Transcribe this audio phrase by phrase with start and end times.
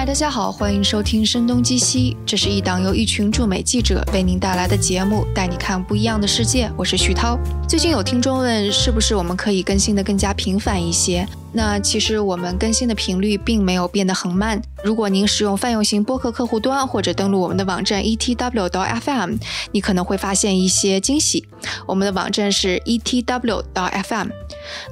[0.00, 6.72] 嗨，大家好，欢迎收听《声东击西》，这是一档由一群驻美记者为您带来的节目，带你看不一样的世界。
[6.74, 7.38] 我是徐涛。
[7.68, 11.28] 最近有听众问，是不是我们可以更新的更加频繁一些？
[11.52, 14.60] 那其实我们更新的频率并没有变得很慢。
[14.84, 19.36] 如果您使用泛用型播客客户端或者登录我们的网站 etw 到 fm，
[19.72, 21.44] 你可能会发现一些惊喜。
[21.86, 24.28] 我们的网站是 etw 到 fm。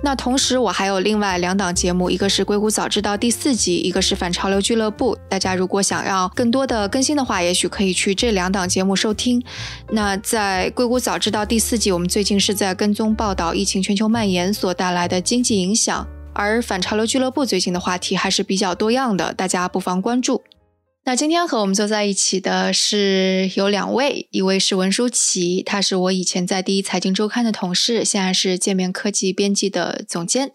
[0.02, 5.14] 那同时我还有另外两档节目，一个是《硅谷早知道》第四集，一个是《反潮流俱乐部》。
[5.29, 9.43] 大家如果想要更多的更新的话，也许可以去这两档节目收听。
[9.90, 16.06] 那在《硅谷早知道》第四集，我们最近是在跟踪报道疫情全球蔓延所带来的经济影响。
[16.38, 20.44] 而反潮流俱乐部最近的话题还是比较多样的，大家不妨关注。
[21.04, 30.52] 那今天和我们坐在一起的是有两位，一位是文舒淇，他是我以前在第一财经周刊的同事，现在是界面科技编辑的总监。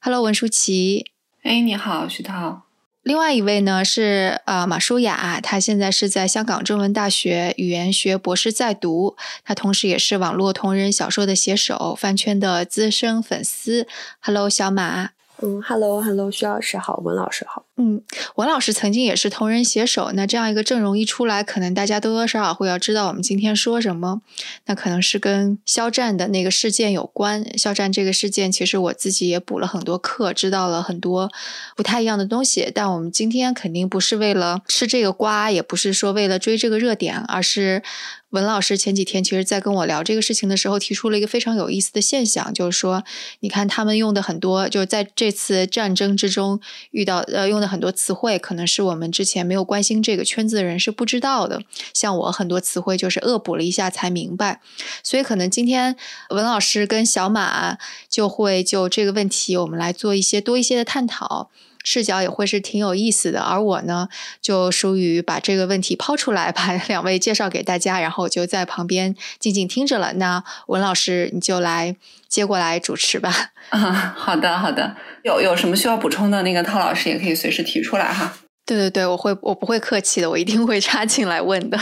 [0.00, 1.04] Hello，文舒淇。
[1.42, 2.62] 哎，你好，徐涛。
[3.02, 13.86] 另外一位呢是呃马舒雅，她现在是在香港中文大学语言学博士在读，她同时也是网络同人小说的写手，饭圈的资深粉丝。
[14.20, 15.10] Hello，小马。
[15.42, 17.64] 嗯，Hello，Hello，徐老师好，文老师好。
[17.80, 18.02] 嗯，
[18.34, 24.20] 文老师曾经也是同人写手，那这样一个阵容一出来，可能大家多多少少会要知道我们今天说什么。
[24.66, 27.42] 那可能是跟肖战的那个事件有关。
[27.56, 31.30] 肖战这个事件，其实我自己也补了很多课，知道了很多
[31.74, 32.70] 不太一样的东西。
[32.74, 37.82] 但我们今天肯定不是为了吃这个瓜，也不是说为了追这个热点，而是。
[38.30, 43.02] 文老师前几天其实，在跟我聊这个事情的时候，提出了一个非常有意思的现象，就是说，
[43.40, 46.60] 你看他们用的很多，就是在这次战争之中
[46.92, 51.62] 遇到呃用的很多词汇，可能是我们之前没有关心这个圈子的人是不知道的。
[51.94, 54.60] 像我很多词汇就是恶补了一下才明白，
[55.02, 55.96] 所以可能今天
[56.30, 61.50] 文老师跟小马就会就这个问题，我们来做一些多一些的探讨。
[61.82, 64.08] 视角也会是挺有意思的，而我呢，
[64.40, 70.12] 就疏于把这个问题抛出来，把两位介绍给大家，然后我就在旁边静静听着了。
[70.14, 71.96] 那文老师，你就来
[72.28, 73.34] 接过来主持吧。
[73.70, 74.94] 啊， 好的，好的。
[75.22, 78.34] 有有什么需要补充的，那个涛老师也可以随时提出来哈。
[78.66, 81.78] 对对对，我会，我不会客气的，我一定会插进来问的。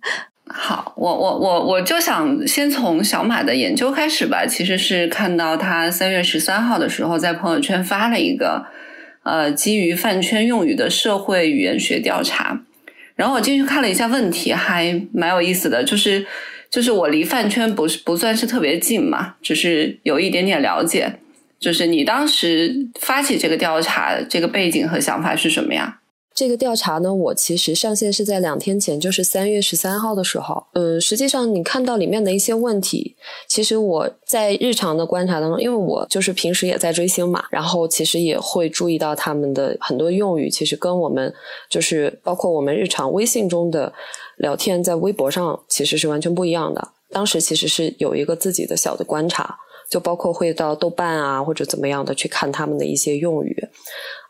[0.48, 4.46] 好，我我我我就想先从小马的研究开始吧。
[4.46, 8.64] 其实是看到他三月十三号的时候在朋友圈发了一个。
[9.22, 12.62] 呃，基于饭圈用语的社会语言学调查，
[13.14, 15.84] 然后我进去看了一下问题，还蛮有意思的。
[15.84, 16.26] 就是
[16.70, 21.20] 就是我离饭圈不是不算是特别近嘛，只是有一点点了解。
[21.60, 26.00] 就是你当时发起这个调查，这个背景和想法是什么呀？
[26.34, 30.64] 这个调查呢，我其实上线是在两天前，就是三月十三号的时候。
[30.72, 33.14] 嗯，实际上你看到里面的一些问题，
[33.46, 41.32] 其实我在日常的观察当中，因为我就是平时也在追星嘛，然后其实也会注意到他们的很多用语，其实跟我们
[41.68, 43.92] 就是包括我们日常微信中的
[44.38, 46.88] 聊天，在微博上其实是完全不一样的。
[47.10, 49.54] 当时其实是有一个自己的小的观察，
[49.90, 53.54] 就包括会到豆瓣啊或者怎么样的去看他们的一些用语。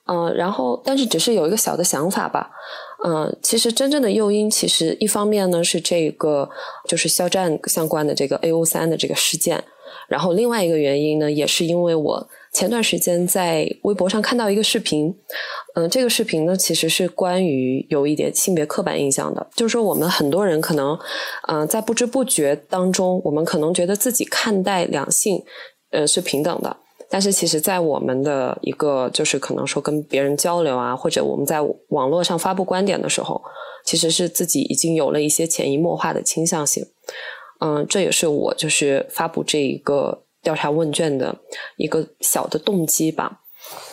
[0.07, 2.51] 嗯，然后，但是只是有一个小的想法吧。
[3.05, 6.49] 嗯，其实真正的诱因，其实一方面呢是这个
[6.89, 9.63] 就是肖战相关的这个 A O 三的这个事件，
[10.09, 15.15] 然后另外一个原因呢，也是因为我前段时间在微博上看到一个视频。
[15.75, 20.99] 嗯，这个视频呢其实是关于有一点性别刻板印象的，就是说我们很多人可能，
[21.49, 25.43] 嗯，在不知不觉当中，我们可能觉得自己看待两性，
[25.91, 26.77] 呃，是平等的。
[27.13, 33.39] 但是其实，在我们的一个就是可能说跟别人交流啊，或者我们在网络上发布观点的时候，
[33.85, 36.87] 其实是自己已经有了一些潜移默化的倾向性。
[37.61, 41.37] 嗯，这也是我就是发布这一个调查问卷的
[41.77, 43.41] 一个小的动机吧。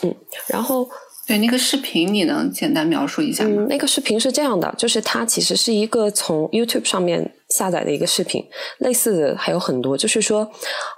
[0.00, 0.14] 嗯，
[0.46, 0.88] 然后
[1.26, 3.66] 对那个视频，你能简单描述一下吗？
[3.68, 8.42] 那个视频是这样的，就是它其实是一个从 YouTube 上面下载的一个视频，
[8.78, 10.50] 类似的还有很多，就是说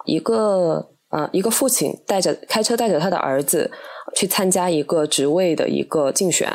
[0.04, 0.90] 一个。
[1.12, 3.70] 呃，一个父亲带着开车带着他的儿子
[4.14, 6.50] 去参加一个职位的一个竞选，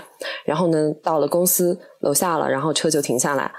[0.45, 3.51] 然后呢，到了公司楼下了，然后车就停下来，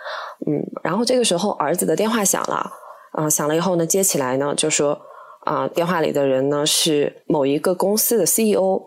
[0.47, 2.69] 嗯，然后这个时候儿子的电话响了，
[3.13, 5.01] 啊，响了以后呢，接起来呢，就说
[5.47, 8.83] 啊，电话里的人呢是某一个公司的 CEO，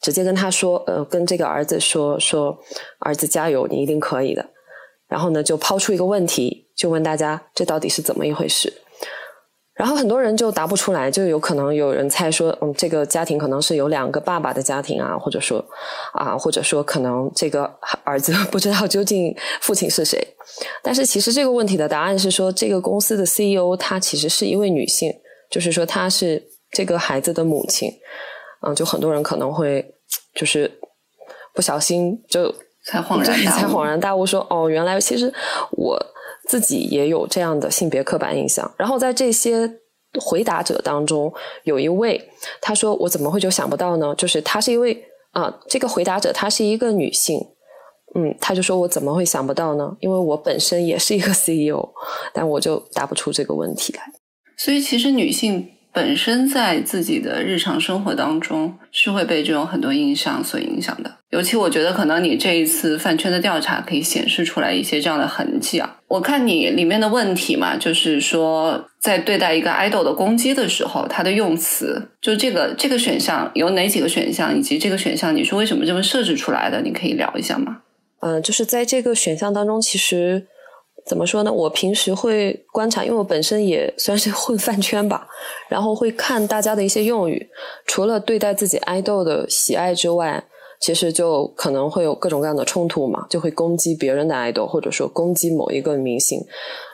[0.00, 2.56] 直接跟他说，呃，跟这个儿子说说，
[3.00, 4.46] 儿子加油，你一定可以的，
[5.08, 8.72] 然后呢，就抛出一个问题，就问大家这到底是怎么一回事。
[9.76, 15.62] 然后很多人就答不出来，就有可能有人猜说，嗯，这个家庭可能是有两个爸爸的家庭啊，或者说，
[16.14, 17.70] 啊，或者说可能这个
[18.02, 20.26] 儿子 不知道究竟父亲是谁。
[20.82, 25.12] 但是其实这个问题的答案是说，这个公司的 CEO 她其实是一位女性，
[25.50, 27.90] 就是说她是这个孩子的母亲。
[28.66, 29.84] 嗯，就很多人可能会
[30.34, 30.70] 就是
[31.54, 32.50] 不小心就
[32.86, 35.30] 才恍然大悟，才恍然大悟说哦，原来其实
[35.72, 36.00] 我
[36.46, 38.70] 自己也有这样的性别刻板印象。
[38.76, 39.70] 然后在这些
[40.20, 41.32] 回答者当中，
[41.64, 44.96] 有一位他说：“我怎么会就想不到呢？”就是他是一位
[45.32, 47.38] 啊，这个回答者她是一个女性，
[48.14, 49.96] 嗯，他就说我怎么会想不到呢？
[50.00, 51.90] 因为我本身也是一个 CEO，
[52.32, 54.02] 但我就答不出这个问题来。
[54.56, 55.72] 所以其实女性。
[55.96, 65.96] 本身在自己的日常生活当中是会被这种很多印象所影响的，尤其我觉得可能你这一次饭圈的调查可以显示出来一些这样的痕迹啊。
[66.08, 76.82] 我看你里面的问题嘛，就是说在对待一个 idol 的攻击的时候，他的用词，就这个这个选项有哪几个选项，以及这个选项你是为什么这么设置出来的？
[76.82, 77.78] 你可以聊一下吗？
[78.20, 80.46] 嗯，就是在这个选项当中，其实。
[81.06, 81.52] 怎么说呢？
[81.52, 85.26] 我平时会观察，因为我本身也算是混饭圈吧，
[85.68, 87.48] 然后会看大家的一些用语。
[87.86, 90.42] 除了对待自己爱豆的喜爱之外，
[90.80, 96.44] 其实就可能会有各种各样的冲突嘛，就会攻击别人的爱豆，或者说攻击某一个明星。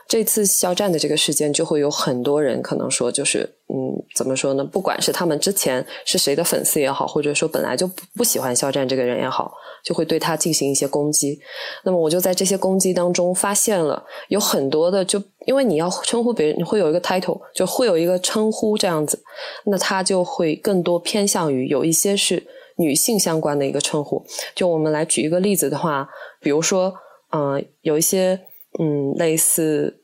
[0.08, 4.62] 这次肖战的这个事件，就会有很多人可能说，就是嗯，怎么说呢？
[4.64, 9.52] 不管是他们之前是谁的粉丝也好，或者说本来就不不喜欢肖战这个人也好，
[9.82, 11.40] 就会对他进行一些攻击。
[11.84, 19.22] 那么我就在这些攻击当中发现了有很多的，就因为你要称呼别人，你会有一个 title，就会有一个称呼这样子，
[19.64, 22.46] 那他就会更多偏向于有一些是
[22.76, 24.22] 女性相关的一个称呼。
[24.54, 26.06] 就我们来举一个例子的话，
[26.40, 26.92] 比如说，
[27.32, 28.38] 嗯，有一些
[28.78, 29.98] 嗯类似。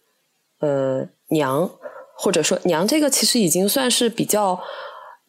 [0.60, 1.70] 呃，娘，
[2.16, 4.58] 或者说娘，这个其实已经算是比较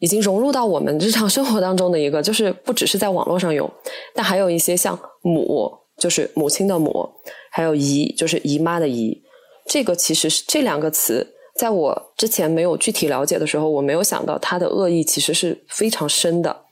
[0.00, 3.72] 已经融入到我们日常生活当中的一个，就是不只是在网络上有，
[4.12, 7.08] 但还有一些像母，就是母亲的母，
[7.52, 9.22] 还有姨，就是姨妈的姨。
[9.68, 16.64] 这个其实是这两个词，在我之前没有具体了解的时候，我没有想到它的恶意其实是非常深的。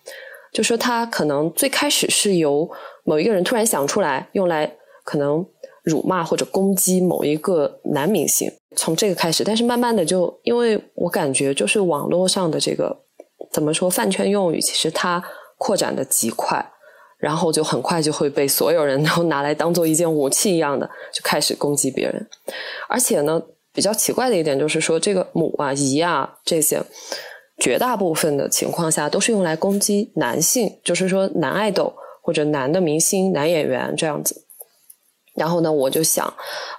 [0.53, 2.69] 就说它可能最开始是由
[3.05, 4.75] 某一个人突然想出来，用来
[5.05, 5.47] 可能。
[5.89, 12.95] 辱骂或者攻击某一个男明星，从这个开始，但是慢慢的就，因为我感觉就是网络上的这个
[13.51, 15.23] 怎么说饭圈用语，其实它
[15.57, 16.65] 扩展的极快，
[17.19, 22.29] 然后就很快就会被所有人 都拿来当做一件武器一样的，就开始攻击别人。
[22.89, 23.43] 而且呢，
[23.73, 26.83] 比较奇怪的一点就是说，这个母啊、姨啊这些，
[27.59, 34.45] 绝大部分的情况下都是用来攻击男性，就是说男爱豆或者男的明星、男演员这样子。
[35.39, 36.27] 然后呢，我就想，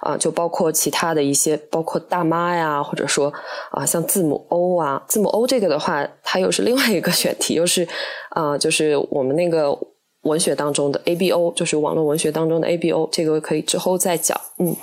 [0.00, 3.32] 啊，就包括其他的一些，包括大妈呀，或者说
[3.70, 7.88] 啊，像字母 O 啊，字母 O 这个的话，它又是另外一个选题，又是
[8.30, 9.76] 啊，就是我们那个
[10.22, 14.76] 文学当中的 ABO，就是网络文学当中的 ABO，这个可以之后再讲，嗯，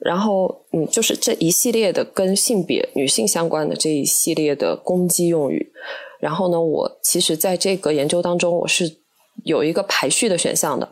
[0.00, 5.72] 然后嗯，就是这一系列的跟性别女性相关的这一系列的攻击用语，
[6.20, 9.04] 然后呢，我其实在这个研究当中，我是。
[9.42, 10.88] 有一个排序的选项的，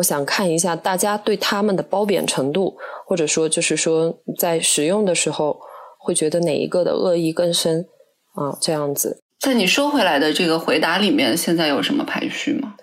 [0.00, 2.74] 我想看一下大家对他们的褒贬程度，
[3.06, 5.60] 或者说就是说在使用的时候
[5.98, 7.86] 会觉得哪一个的恶意更深
[8.32, 8.56] 啊？
[8.62, 12.74] 这样子，在你收回来的这个回答里面，现在有什么排序吗？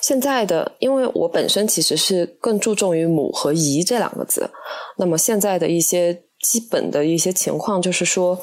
[0.00, 4.50] 现在的，因为我本身其实是更注重于“母”和“姨”这两个字，
[4.96, 8.40] 那么现在的一些基本的一些情况就是说，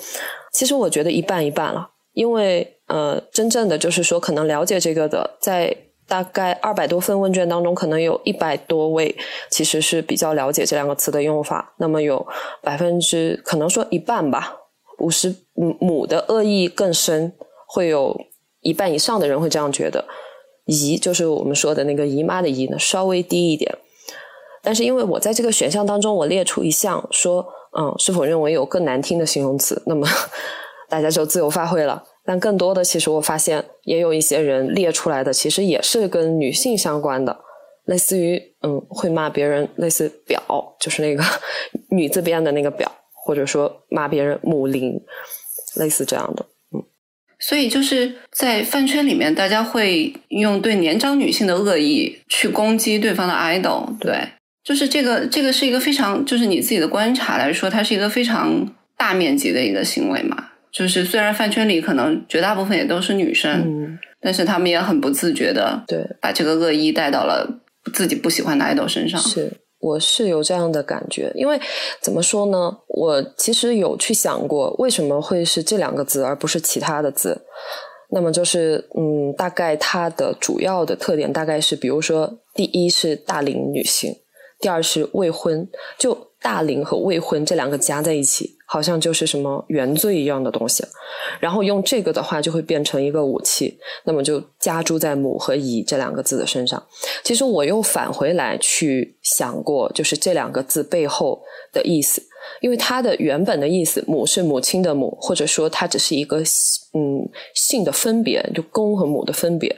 [0.54, 5.76] 其实我觉得一半一半了，因为呃，真正的就是说可能了解这个的在。
[6.10, 9.16] 大概二百多份问卷当中，可能有一百多位
[9.50, 11.76] 其实是比较了解这两个词的用法。
[11.78, 12.28] 那么有
[12.62, 14.58] 百分之可能说一半吧，
[14.98, 15.34] 五十
[15.80, 17.32] 母的恶意更深，
[17.68, 18.20] 会有
[18.62, 20.04] 一半以上的人会这样觉得。
[20.66, 23.78] 姨就是我们说的那个姨妈的姨呢，稍微低一点。
[24.62, 27.46] 但是因为我在这个选项当中，我列出一项说，
[27.80, 29.82] 嗯，是否认为有更难听的形容词？
[29.86, 30.06] 那么
[30.90, 32.04] 大家就自由发挥了。
[32.26, 37.40] 但更多的，其实我发现也有一些人列出来的，其实也是跟女性相关的，
[37.86, 40.40] 类似于嗯，会骂别人，类似“婊”，
[40.80, 41.24] 就是那个
[41.90, 42.86] 女字边的那个“婊”，
[43.26, 45.02] 或者说骂别人“母灵”，
[45.78, 46.46] 类似这样的。
[46.72, 46.84] 嗯，
[47.40, 54.14] 所以就是在饭圈里面，大家会用对年长女性的恶意去攻击对方的 idol，对，
[54.64, 60.49] 就是这个这个是一个非常，就是你自己的观察来说，它是一个非常大面积的一个行为嘛。
[60.72, 67.62] 就是虽然饭圈里可能绝大部分也都是女生，嗯但是他们也很不自觉的，对，把这个恶意带到了
[67.94, 69.20] 自己不喜欢的爱豆身上。
[69.20, 69.50] 是，
[69.80, 71.58] 我是有这样的感觉，因为
[72.02, 72.78] 怎么说呢？
[72.90, 77.46] 我其实有去想过，为什么会是这两个字而不是其他的字？
[78.12, 84.16] 那么就是，嗯，大概它的主要的特点大概是，比如说，第一是大龄女性，
[84.60, 90.84] 第二是未婚，就大龄和未婚这两个加在一起，好像就是什么原罪一样的东西，
[91.40, 96.82] 然后用这个的话就会变成一个武器，那么就加诸在母和乙这两个字的身上。
[97.24, 101.42] 其实我又返回来去想过，就是这两个字背后
[101.74, 102.24] 的意思，
[102.62, 106.38] 因为它的原本的意思，母是母亲的母，或者说它只是一个
[106.94, 109.76] 嗯性的分别，就公和母的分别，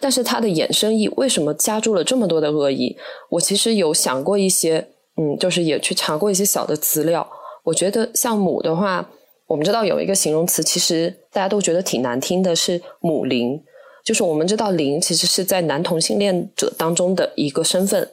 [0.00, 2.96] 但是它的衍生意为什么加注了这么多的恶意？
[3.28, 4.88] 我其实有想过一些。
[5.20, 7.28] 嗯，就是也去查过一些小的资料。
[7.62, 9.06] 我觉得像母的话，
[9.46, 13.62] 我们知道有一个形容词，其实大家都觉得挺难听的，是母灵。
[14.02, 18.08] 就是我们知道灵其实是在男同性恋者当中的一个身份，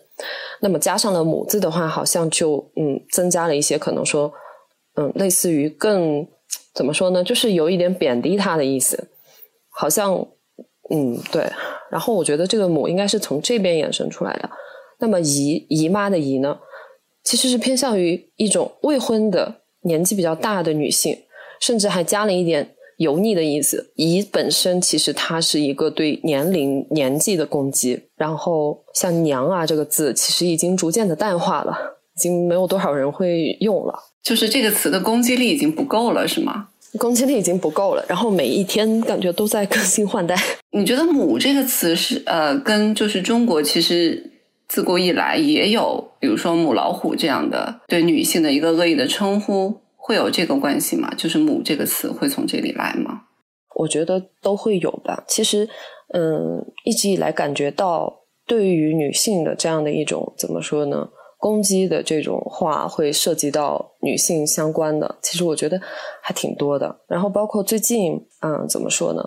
[0.60, 4.30] 那么加上了母字的话，好像就嗯增加了一些可能说
[4.96, 6.28] 嗯类似于更
[6.76, 9.08] 怎么说呢，就是有一点贬低他的意思，
[9.70, 10.14] 好像
[10.90, 11.50] 嗯对。
[11.90, 14.50] 然后我觉得这个母应该是从这边衍生出来的。
[15.00, 16.60] 那么姨姨妈的姨呢？
[17.28, 21.14] 其实是偏向于一种未婚的年纪比较大的女性，
[21.60, 23.92] 甚至还加了一点油腻的意思。
[23.96, 33.94] 乙本身其实它是一个对年龄年纪的攻击，然后像娘啊这个字，其实已经逐渐的淡化了，已经没有多少人会用了。
[34.24, 36.70] 就是这个词的攻击力已经不够了，是吗？
[36.98, 40.34] 攻击力已经不够了，然后每一天感觉都在更新换代。
[40.72, 44.32] 你觉得“母”这个词是呃，跟就是中国其实。
[44.68, 51.14] 自古以来也有，比如说母老虎这样的对女性的一个恶意的称呼，会有这个关系吗？
[51.16, 53.22] 就是“母”这个词会从这里来吗？
[53.76, 55.24] 我觉得都会有吧。
[55.28, 55.70] 其实，
[56.14, 61.10] 嗯，一直以来感觉到对于女性的这样的一种怎么说呢？
[61.40, 65.80] 攻击的这种话会涉及到女性相关的，其实我觉得
[66.22, 67.02] 还挺多的。
[67.08, 69.24] 然后包括最近，嗯，怎么说呢？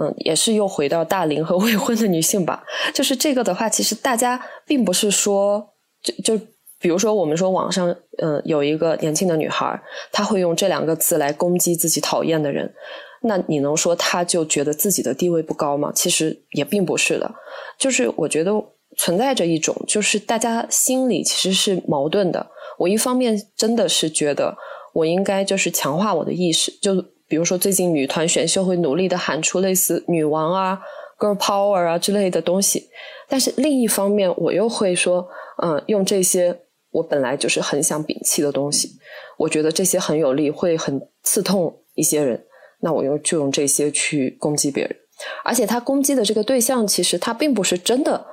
[0.00, 2.64] 嗯，也是又回到大龄和未婚的女性吧。
[2.92, 5.70] 就是这个的话，其实大家并不是说，
[6.02, 6.44] 就就
[6.80, 12.74] 比如说我们说网上，嗯，有一个年轻的女孩，她会用这两个字来攻击自己讨厌的人，
[13.22, 15.92] 那你能说她就觉得自己的地位不高吗？
[15.94, 17.32] 其实也并不是的。
[17.78, 18.52] 就是我觉得
[18.96, 22.44] 存在着一种，就是大家心里其实是矛盾的。
[22.78, 24.56] 我一方面真的是觉得
[24.92, 27.04] 我应该就是强化我的意识，就。
[27.34, 30.78] 比如说，最近女团选秀会努力的喊出类似“女王”啊、
[31.18, 32.88] “girl power” 啊之类的东西，
[33.28, 35.26] 但是另一方面，我又会说，
[35.60, 36.56] 嗯，用这些
[36.92, 38.88] 我本来就是很想摒弃的东西，
[39.36, 42.40] 我觉得这些很有力，会很刺痛一些人，
[42.82, 44.96] 那我用就用这些去攻击别人，
[45.44, 48.24] 而且他攻击的这个对象，其实他并不是真的。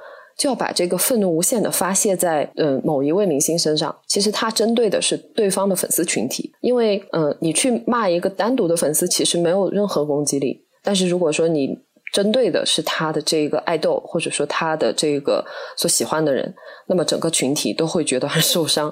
[0.42, 11.78] 就要把这个愤怒无限的发泄在嗯某一位明星身上，其实他针对的是对方的粉丝群体，因为嗯你去骂一个单独的粉丝，其实没有任何攻击力，但是如果说你
[12.12, 15.46] 针对的是他的这个爱豆，或者说他的这个
[15.78, 16.52] 所喜欢的人，
[16.88, 18.92] 那么整个群体都会觉得很受伤。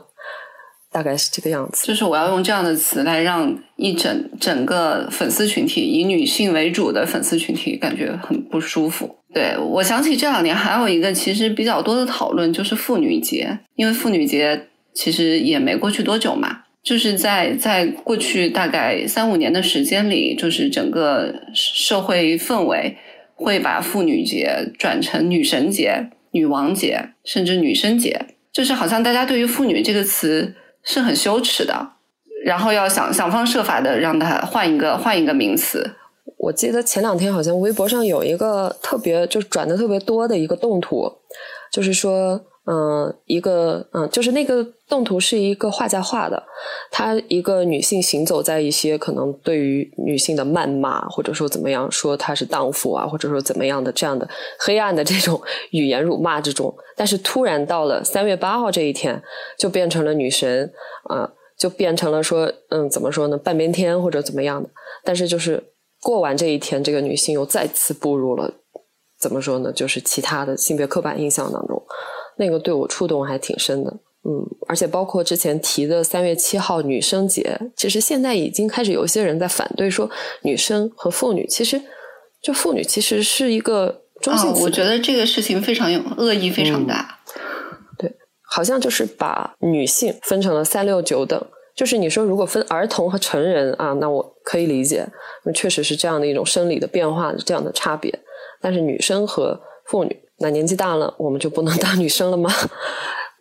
[0.91, 9.15] 大概是这个样子，就是我要用这样的词来让一整整个粉丝群体以女性为主的粉丝群体感觉很不舒服。
[9.34, 22.98] 对我想起这两年还有一个其实比较多的讨论，就是妇女节，因为妇女节其实也没过去多久嘛，就是在在过去大概三五年的时间里，就是整个社会氛围
[23.36, 30.56] 会把妇女节转成女神节、女王节，甚至女生节，就是好像大家对于妇女这个词。
[30.82, 31.90] 是很羞耻的，
[32.46, 35.94] 然后要想想方设法的让它换一个换一个名词。
[36.39, 41.12] 我记得前两天好像微博上有一个特别就转的特别多的一个动图，
[41.72, 42.41] 就是说。
[42.72, 46.43] 嗯，一个嗯，就是那个动图是一个画家画的，
[46.91, 54.29] 她一个女性行走在一些可能对于女性的谩骂，或者说怎么样说她是荡妇啊，或者说怎么样的这样的
[54.60, 55.41] 黑暗的这种
[55.72, 59.19] 语言辱骂之中，但是突然到了三月八号这一天，
[59.58, 60.72] 就变成了女神
[61.05, 61.27] 啊，
[61.58, 64.69] 就变成了说嗯，怎么说呢，半边天或者怎么样的，
[65.03, 65.63] 但是就是
[66.01, 68.53] 过完这一天，这个女性又再次步入了
[69.20, 71.82] 怎么说呢，就是其他的性别刻板印象当中。
[72.38, 73.91] 那个对我触动还挺深的，
[74.24, 80.10] 嗯，而且包括之前提的三月七号女生节，其实现在已经开始有一些人在反对说，
[80.44, 81.82] 女生和妇女其实
[82.41, 84.63] 就妇女其实是一个中性词。
[84.63, 87.20] 我觉得这个事情非常有恶意，非常大。
[87.98, 88.10] 对，
[88.50, 91.46] 好像就是把女性分成了三六九等，
[91.80, 95.08] 就是你说如果分儿童和成人啊，那我可以理解，
[95.46, 98.14] 那确实是这样的一种生理的变化这样的差别，
[98.62, 100.14] 但是女生和妇女。
[100.40, 102.52] 那年纪大了，我们就不能 当女生了吗？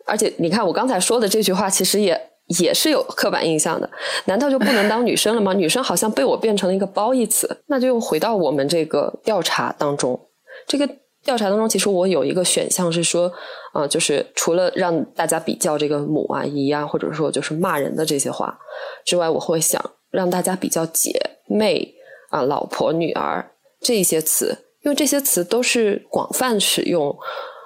[0.07, 2.17] 而且你看，我刚才说的这句话，其实也
[2.61, 3.89] 也是有刻板印象的。
[4.23, 5.51] 难道就不能当女生了吗？
[5.61, 7.57] 女生好像被我变成了一个褒义词。
[7.67, 10.17] 那就又回到我们这个调查当中，
[10.65, 10.89] 这个
[11.23, 13.31] 调查当中，其实我有一个选项是说，
[13.73, 18.57] 啊，就是除了让大家比较这个母啊、姨啊，或者说就是骂人的这些话
[19.05, 21.11] 之外，我会想让大家比较姐
[21.47, 21.93] 妹
[22.29, 27.15] 啊、老婆、女儿这一些词，因为这些词都是广泛使用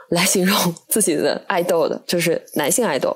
[0.10, 0.58] 来形容
[0.90, 3.16] 自己的爱豆的，就是男性爱豆。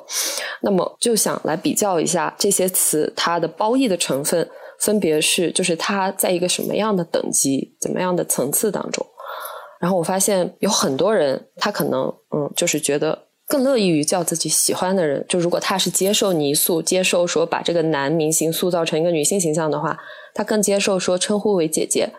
[0.62, 4.48] 那么就想来比较一下这些词它的褒义的成分，
[4.80, 9.06] 分别是就是它在一个什么样的等级、怎么样的层次当中。
[9.80, 13.18] 然后我发现有很多人，他可能嗯，就是觉得
[13.48, 15.26] 更乐意于叫自己喜欢的人。
[15.30, 19.98] 就如果他是接受泥塑，接受说把这个男明星塑造成一个女性形象的话，
[20.34, 22.10] 他更接受说称呼为姐姐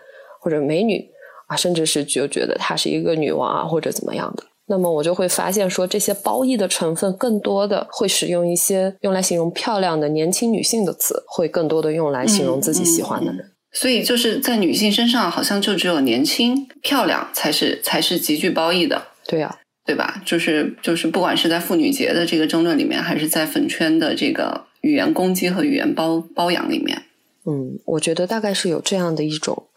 [0.41, 1.09] 或者美女
[1.47, 4.43] 啊，甚至是就觉得她是一个女王啊或者怎么样的。
[4.71, 13.51] 那么我就会发现说，这些褒义的成分更多的会使用一些用来形容漂亮的年轻女性的词，会更多的用来形容自己喜欢的人。
[13.71, 19.07] 所以就是在女性身上，好像就只有年轻漂亮才是才是极具褒义的。
[19.27, 20.21] 对呀，对吧？
[20.25, 27.03] 就是就是，不管是在妇女节的这个争论里面，还是在粉圈的这个语言攻击和语言包包养里面，
[27.45, 29.67] 嗯，我觉得大概是有这样的一种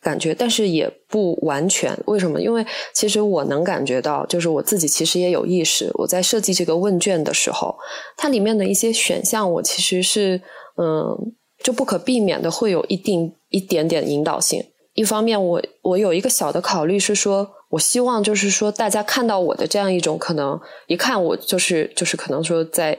[0.00, 1.94] 感觉，但是也不完全。
[2.06, 2.40] 为什么？
[2.40, 7.76] 因为其实我能感觉到，就是我自己其实也有意识，我在设计这个问卷的时候，
[8.16, 10.40] 它里面的一些选项，我其实是
[10.78, 11.34] 嗯。
[11.62, 14.64] 就不可避免的会有一定一点点引导性。
[14.94, 22.98] 一方面，我我有一个小的考虑是说，我希望就是说，大家看到我的这样一种可能，一看我就是就是可能说在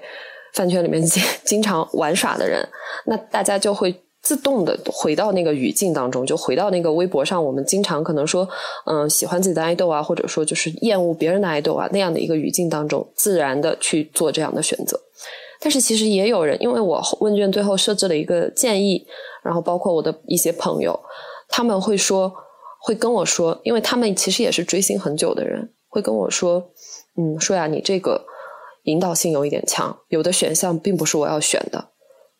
[0.55, 2.67] 饭圈里面 经经常玩耍的人，
[3.05, 3.93] 那大家就会
[4.24, 8.50] 自动的回到那个语境当中，就回到那个微博上我们经常可能说，
[8.88, 15.00] 嗯，喜欢自己的爱豆啊，或者说就是厌恶别人的爱豆啊那样的一个语境当中，自然的去做这样的选择。
[15.63, 19.08] 但是其实也有人，因为我问卷最后设置了一个建议，
[19.46, 21.00] 然后包括我的一些朋友，
[21.48, 22.34] 他们会说，
[22.82, 26.72] 会跟我说，因为他们其实也是追星很久的人，会跟我说，
[27.17, 28.25] 嗯，说呀，你这个
[28.84, 31.77] 引导性有一点强，有的选项并不是我要选的，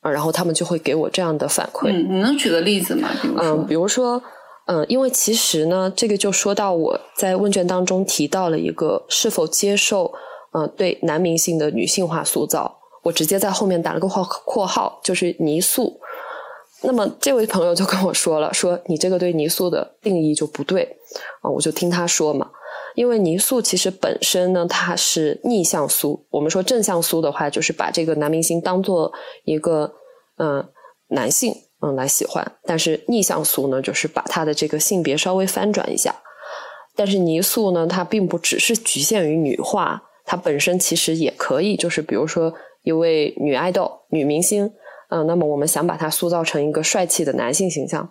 [0.02, 1.92] 啊，然后他们就会给我这样的反馈。
[1.92, 3.10] 嗯，你能举个例子吗？
[3.40, 4.22] 嗯，比如说，
[4.68, 10.12] 嗯，因为其实呢，这个就说到我在问卷当中提到了一个是否接受，
[10.52, 12.80] 嗯，对男明星的女性化塑造。
[13.04, 16.00] 我直接在后面打了个括括号，就是泥塑。
[16.86, 20.84] 那么这位朋友就跟我说了，说你这个对泥塑的定义就不对
[21.42, 21.50] 啊。
[21.50, 22.50] 我就听他说嘛，
[22.96, 26.26] 因为泥塑其实本身呢，它是逆向塑。
[26.30, 29.14] 我们说正向塑的话，就是把这个男明星当做
[29.46, 29.94] 一个
[30.38, 30.68] 嗯
[31.10, 36.14] 男性嗯来喜欢，但是逆向塑呢，就是把他的这个性别稍微翻转一下。
[36.98, 42.54] 但是泥塑呢，它并不只是局限于女化，它本身其实也可以，就是比如说。
[42.84, 44.72] 一位女爱豆、女明星，
[45.10, 48.10] 嗯，那么我们想把她塑造成一个帅气的男性形象，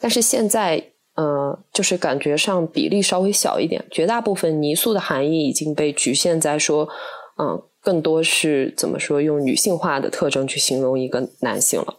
[0.00, 0.82] 但是现在，
[1.14, 6.88] 呃，就是感觉上比例稍微小一点，绝大部分泥塑的含义已经被局限在说，
[7.38, 11.94] 嗯，更多是怎么说用女性化的特征去形容一个男性了。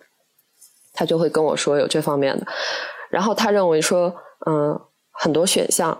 [0.94, 2.48] 他就会跟我说有这方面的，
[3.12, 4.14] 然后他认为说，
[4.48, 4.80] 嗯，
[5.12, 5.96] 很多选项，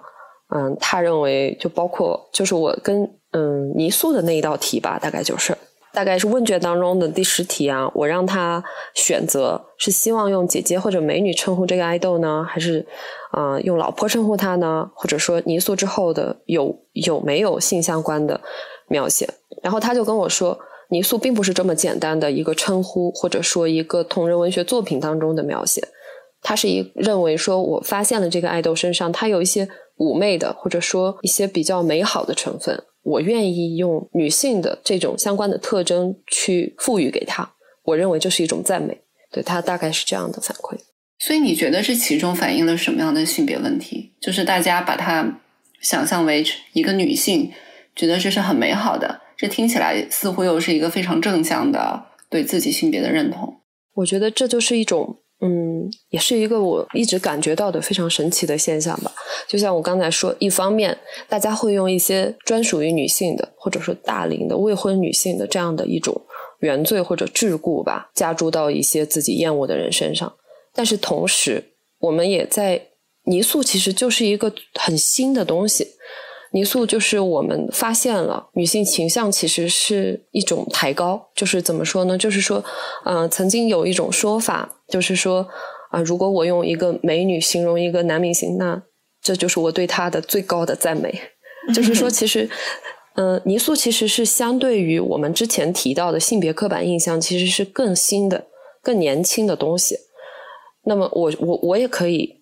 [0.56, 5.56] 嗯，他认为就包括就是我跟嗯泥塑的那一道题吧，大概就是。
[5.98, 12.86] 大概是问卷当中的第十题啊，我让他选择是希望用姐姐或者美女称呼这个爱豆呢，还是
[13.32, 14.88] 啊用老婆称呼他呢？
[14.94, 18.40] 或者说泥塑之后的有有没有性相关的
[18.88, 19.28] 描写？
[19.64, 20.60] 然后他就跟我说，
[20.92, 25.84] 泥塑并不是这么简单的一个称呼，或者说一个同人文学作品当中的描写，
[26.44, 32.84] 他是一认为说我发现了这个爱豆身上他有一些妩媚的，或者说一些比较美好的成分。
[33.08, 37.50] 我愿意用女性的这种相关的特征去赋予给他，
[37.84, 39.00] 我认为这是一种赞美。
[39.32, 40.78] 对他大概是这样的反馈。
[41.20, 44.14] 所以你觉得这其中反映了什么样的性别问题？
[44.20, 45.40] 就是大家把它
[45.82, 46.44] 想象为
[46.74, 47.52] 一个女性，
[47.96, 49.22] 觉得这是很美好的。
[49.38, 53.62] 这听起来似乎又是一个非常正向的对自己性别的认同。
[53.96, 55.20] 我觉得这就是一种。
[55.40, 59.12] 嗯，也是一个我一直感觉到的非常神奇的现象吧。
[59.48, 60.98] 就像我刚才说，一方面
[61.30, 66.20] 大家会用一些专属于女性的，或者说大龄的未婚女性的这样的一种
[66.62, 70.34] 原罪或者桎梏吧，加诸到一些自己厌恶的人身上。
[70.74, 71.64] 但是同时，
[72.00, 72.82] 我们也在
[73.26, 75.88] 泥塑其实就是一个很新的东西。
[76.52, 82.18] 泥塑就是我们发现了女性形象其实是一种抬高，就是怎么说呢？
[82.18, 82.64] 就是说，
[83.04, 85.46] 呃，曾经有一种说法，就是说，
[85.92, 88.82] 啊，如果我用一个美女形容一个男明星，那
[89.22, 91.14] 这就是我对他的最高的赞美。
[91.74, 92.50] 就是说， 其实，
[93.16, 98.48] 嗯，泥塑其实是相对于我们之前提到的性别刻板印象，其实是更新的、
[98.82, 99.98] 更年轻的东西。
[100.86, 102.37] 那么，我我我也可以。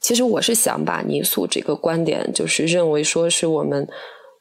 [0.00, 3.86] 其实我是想把泥塑这个观点，就是认为说是我们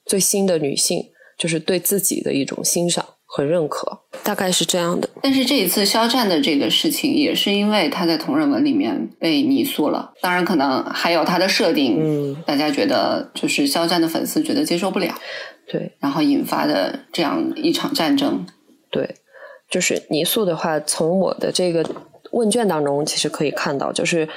[0.06, 1.04] 最新的女性，
[1.38, 5.10] 就是对自己的一种欣赏和认可，大概是这样的。
[5.22, 15.14] 但是这一次肖战的这个事情，也是因为他在同人文里面被泥塑了，当然可能还有他的设定，嗯，大家觉得就是肖战的粉丝觉得接受不了，
[15.68, 18.46] 对然后引发的这样一场战争。
[18.90, 19.16] 对，
[19.70, 21.86] 就是泥塑的话，从我的这个
[22.32, 24.28] 问卷当中，其实可以看到，就是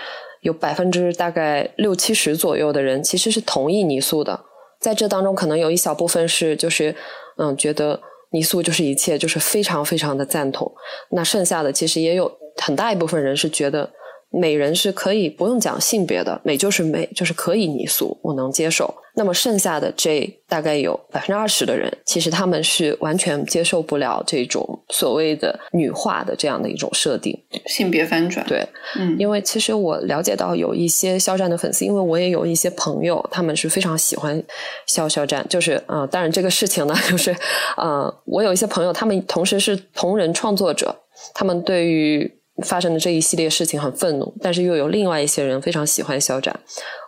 [0.43, 4.45] 有百分之大概六七十左右的人其实是同意泥塑的，
[4.79, 6.95] 在这当中可能有一小部分是就是
[7.39, 8.01] 嗯觉得
[8.31, 10.71] 泥塑就是一切，就是非常非常的赞同。
[11.11, 13.91] 那剩下的其实也有很大一部分人是觉得
[14.33, 18.95] 美人是可以不用讲性别的，美就是美，就是可以泥塑，我能接受。
[19.15, 27.39] 那么剩下的这大概有百分之二十的人，其实他们是完全接受不了这种所谓的女化的这样的一种设定。
[27.67, 28.67] 性别翻转，对，
[28.97, 34.43] 嗯，因为其实我了解到有一些肖战的粉丝，因为我也有一些朋友，他们是非常喜欢
[34.87, 37.37] 肖肖战，就是呃，当然这个事情呢， 就是
[37.77, 40.97] 呃，我有一些朋友，他们同时是同人创作者，
[41.35, 46.55] 他们对于发生的这一系列事情很愤怒，但是又有另外一些人非常喜欢肖战。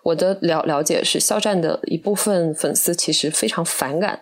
[0.03, 4.21] 我的了了解是，肖战的一部分粉丝其实非常反感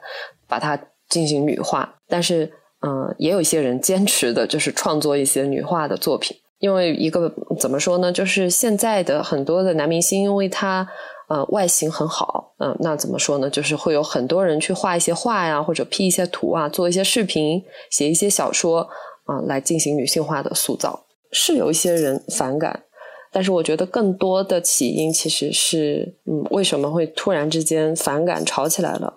[0.49, 2.53] 把它进行女化，但是
[2.85, 6.37] 嗯、也有一些人坚持的就是创作一些女化的作品。
[6.59, 10.87] 因为一个怎么说呢，就是现在的很多的男明星，因为他
[11.29, 13.49] 呃外形很好，嗯、那怎么说呢？
[13.49, 18.89] 就是会有很多人去画一些画呀，或者 P 一些图啊，做一些视频，写一些小说
[19.25, 21.05] 啊、来进行女性化的塑造。
[21.33, 22.85] 是有一些人反感，
[23.33, 29.15] 但是我觉得更多的起因其实是，嗯，为什么会突然之间反感吵起来了？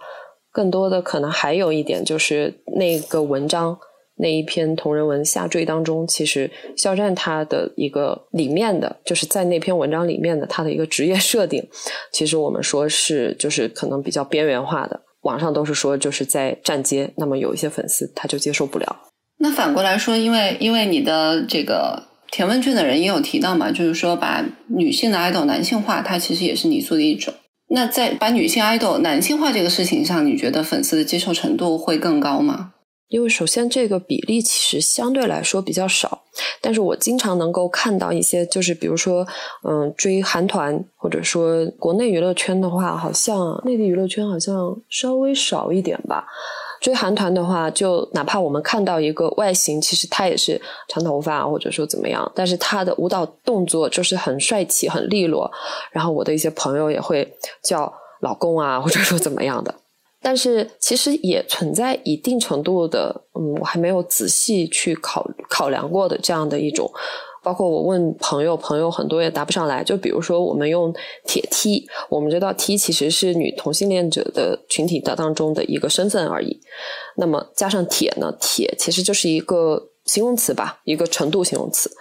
[0.51, 3.77] 更多的可能还有一点就是那个文章
[4.15, 11.67] 那一篇同人文下坠当中，其实肖战他的一个里面的，就是在那篇文章里面的他的一个职业设定，
[12.13, 19.04] 其实我们说是就是可能比较边缘化的，网上都是说就是在站街，那么有一些粉丝他就接受不了。
[19.37, 27.33] 那反过来说，因为因为你的这个填问卷的人也有提到嘛，就是说把女性的 idol 男性化，它其实也是你做的一种。
[27.67, 32.71] 那在把女性 idol 男性化这个事情上，你觉得粉丝的接受程度会更高吗？
[33.07, 36.23] 因为首先这个比例其实相对来说比较少，
[36.59, 39.25] 但是我经常能够看到一些，就是比如说，
[39.63, 46.25] 嗯，追韩团或者说国内娱乐圈的话，好像内地娱乐圈好像稍微少一点吧。
[46.85, 55.51] 追韩团的话，就哪怕我们看到一个外形，其实他也是长头发或者说怎么样，但是他的舞蹈动作就是很帅气、很利落。
[55.91, 57.27] 然后我的一些朋友也会
[57.63, 59.73] 叫老公啊，或者说怎么样的。
[60.21, 66.87] 但是其实也存在一定程度的，嗯，我还没有仔细去考考量过的这样的一种，
[67.45, 69.83] 包括我问朋友，朋友很多也答不上来。
[69.83, 70.91] 就比如说我们用
[71.23, 76.59] 铁梯，我们这道梯其实是女同性恋者的群体的当中的一个身份而已。
[77.15, 81.91] 那么加上铁呢，铁其实就是一个形容词吧，一个程度形容词。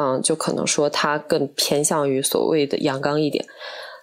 [0.00, 3.44] 嗯，就可能说它更偏向于所谓的阳刚一点。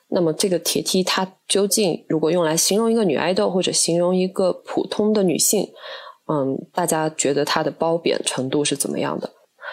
[0.09, 5.67] 那么这个铁梯它究竟如果用来形容一个女爱豆或者形容一个普通的女性，
[6.27, 9.31] 嗯，大家觉得它的褒贬程度是怎么样的？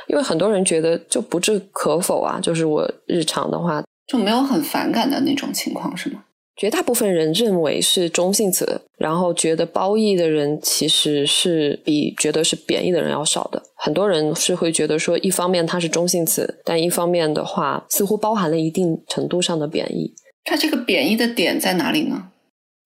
[0.08, 6.24] 因为很多人觉得就不置可否啊，就是我日常的话，就没有很反感的那种情况是吗？
[6.54, 13.62] 绝大部分人认为是中性词，然后觉得褒义的人其实是比觉得是贬义的人要少的。
[13.76, 20.12] 很多人是会觉得说，一方面它是中性词，但一方面的话，似乎包含了一定程度上的贬义。
[20.44, 22.28] 它这个贬义的点在哪里呢？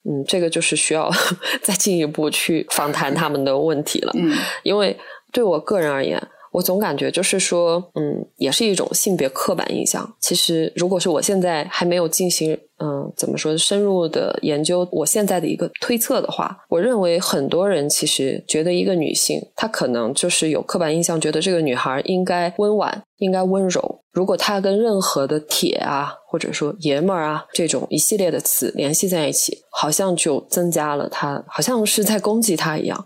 [0.09, 1.11] 嗯，这个就是需要
[1.61, 4.13] 再进一步去访谈他们的问题了。
[4.17, 4.97] 嗯因为
[5.33, 6.23] 对我个人而言，
[6.57, 10.11] 我总感觉就是说，嗯，也是一种性别刻板印象。
[10.21, 24.01] 其实，如果是我现在还没有进行，嗯，怎么说深入的研究，我现在的一个推测的话，我认为很多人其实觉得一个女性，她可能就是有刻板印象，觉得这个女孩应该温婉，应该温柔。
[24.11, 33.05] 如果她跟任何的铁啊，或者说爷们儿啊这种一系列的词联系在一起，好像就增加了她，好像是在攻击她一样。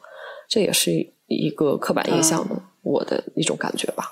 [0.49, 0.93] 这也是
[1.27, 4.05] 一个刻板印象的、我的一种感觉吧。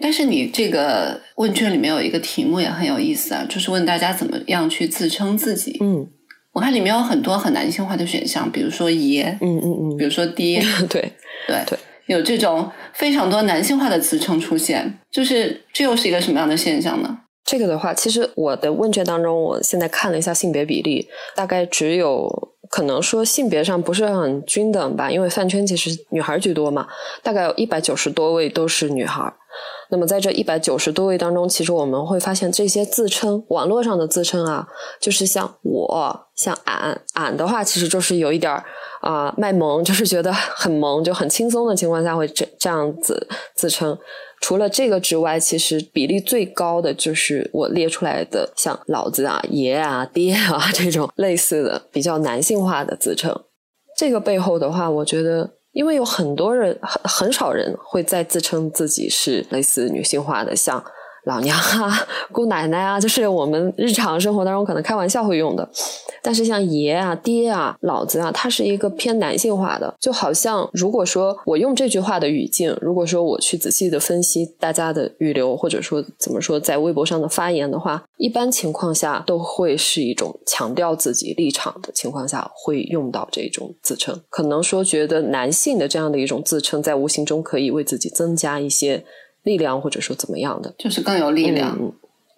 [0.00, 5.78] 但是你这个问卷里面有一个题目也很有意思啊，就是问大家怎么样去自称自己。
[5.80, 6.06] 嗯
[6.52, 11.00] 我看里面有很多很男性化的选项，比如说爷，嗯嗯嗯比如说爹， 嗯，对，
[11.46, 17.20] 对对有这种非常多男性化的词称出现，就是这又是一个什么样的现象呢？
[17.44, 26.88] 这个的话，其实我的问卷当中，我现在看了一下性别比例，大概只有可能说性别上不是很均等吧，因为饭圈其实女孩居多嘛，
[27.22, 29.30] 大概有一百九十多位都是女孩。
[29.92, 34.66] 那么在这一百九十多位当中，其实我们会发现这些自称网络上的自称啊，
[34.98, 38.64] 就是像我、像俺、俺的话，其实就是有一点儿
[39.02, 43.98] 啊卖萌，就是觉得很萌，就很轻松的情况下会这这样子自称。
[44.40, 53.38] 除了这个之外，其实比例最高的就是我列出来的，像老子啊、爷啊、爹啊 这种类似的比较男性化的自称。
[53.96, 60.84] 这个背后的话，我觉得，因为有很多人很很少人会再自称自己是类似女性化的，像。
[61.24, 65.68] 老娘啊，姑奶奶啊，就是我们日常生活当中可能开玩笑会用的。
[66.20, 69.94] 但是像爷啊、爹啊、老子啊，它是一个偏男性化的。
[70.00, 84.20] 就好像如果说我用这句话的语境，如果说我去仔细的分析大家的语流，或者说怎么说在微博上的发言的话，一般情况下都会是一种强调自己立场的情况下会用到这种自称。
[84.28, 89.04] 可能说觉得男性的这样的一种自称，在无形中可以为自己增加一些。
[89.42, 91.78] 力量，或者说怎么样的，就是更有力量。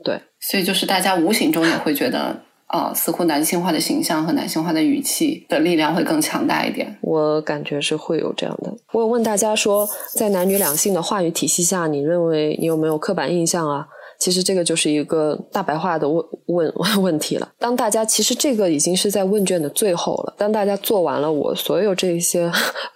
[0.03, 6.99] 对，所以就是大家无形中也会觉得，啊，似乎男性化的形象和男性化的语气的力量会更强大一点。
[7.01, 8.75] 我感觉是会有这样的。
[8.93, 13.87] 我有问大家说，在男女两性的话语体系下，你认为你有没有刻板印象啊？
[14.19, 16.73] 其实这个就是一个大白话的问问
[17.03, 17.53] 问题了。
[17.59, 20.35] 当大家其实这个已经是在问卷的最后了。
[20.39, 22.51] 当大家做完了我所有这些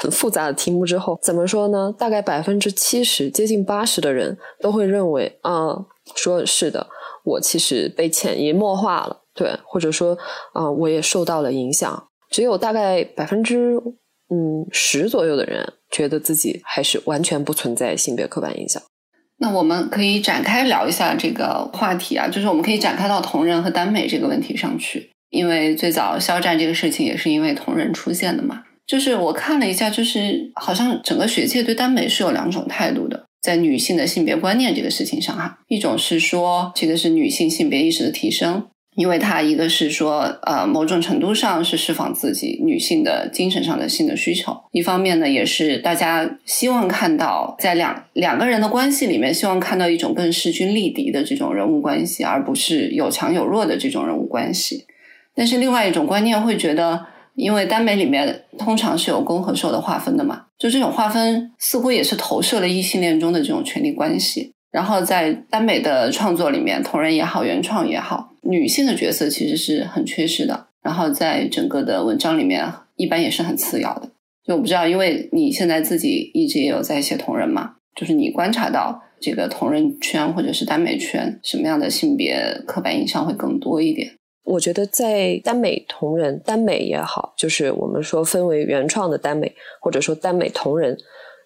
[0.00, 1.94] 很复杂的题目之后，怎么说呢？
[1.98, 5.76] 大概百分之七十，接近八十的人都会认为啊，
[6.14, 6.86] 说是的，
[7.24, 10.16] 我其实被潜移默化了，对，或者说
[10.52, 12.06] 啊，我也受到了影响。
[12.30, 13.76] 只有大概百分之
[14.30, 18.80] 嗯十左右的人觉得自己还是完全不存在性别刻板印象。
[19.42, 28.62] 那我们可以展开聊一下这个话题啊，就是我们可以展开到同人和耽美这个问题上去，因为最早肖战这个事情也是因为同人出现的嘛。
[28.86, 38.66] 就是我看了一下，就是好像整个学界对耽美是有两种态度的，在女性的性别观念这个事情上哈，一种是说这个是女性性别意识的提升。
[39.00, 54.84] 因为它一个是说，呃，某种程度上是释放自己女性的精神上的性的需求；一方面呢，也是大家希望看到在两两个人的关系里面，希望看到一种更势均力敌的这种人物关系，而不是有强有弱的这种人物关系。
[55.34, 64.52] 但是另外一种观念会觉得，因为耽美里面通常是有攻和受的划分的嘛，就这种划分似乎也是投射了异性恋中的这种权力关系。
[64.70, 70.68] 然后在耽美的创作里面，同人也好，原创也好，女性的角色其实是很缺失的。
[70.82, 74.10] 然后在整个的文章里面，一般也是很次要的。
[74.44, 84.10] 就我不知道，因为你现在自己一直也有在写同人嘛，就是你观察到这个同人圈或者是耽美圈什么样的性别刻板印象会更多一点？
[84.44, 90.96] 我觉得在耽美同人、耽美也好，就是我们说分为原创的耽美，或者说耽美同人。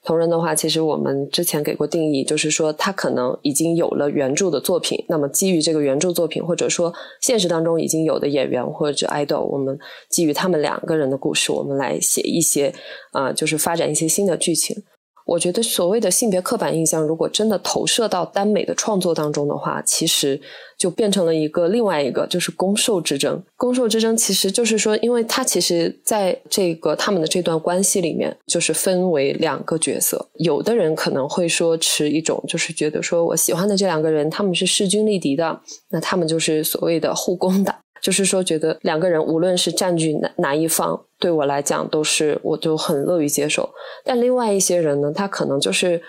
[0.05, 9.79] 同人的话，其实我们之前给过定义，就是说他可能已经有了原著的作品，那么基于这个原著作品，或者说现实当中已经有的演员或者 idol，我们
[10.11, 12.73] 基于他们两个人的故事，我们来写一些
[13.12, 14.77] 啊，就是发展一些新的剧情。
[15.25, 20.41] 我觉得所谓的性别刻板印象，如果真的投射到耽美的创作当中的话，其实
[20.79, 23.43] 就变成了一个另外一个，就是攻受之争。
[23.57, 30.29] 攻受之争其实就是说，因为它其实在这个他们的这段关系里面，就是分为两个角色。
[30.35, 35.61] 有的人可能会说持一种，就是觉得说我喜欢的这两个人，他们是势均力敌的，
[35.91, 37.75] 那他们就是所谓的互攻的。
[38.05, 43.67] 就是说，觉得两个人无论是占据哪哪一方，对我来讲都是，我就很乐于接受。
[44.05, 46.03] 但另外一些人呢，他可能就是，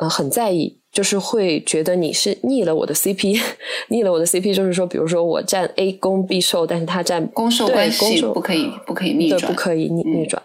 [0.00, 3.38] 呃，很在意，就是会觉得你是逆了我的 CP，
[3.88, 10.42] 逆 了我的 CP，就是说，比如说我占 A 攻 B 受，但是他占攻受关系不可以不可以逆转，不可以逆逆转。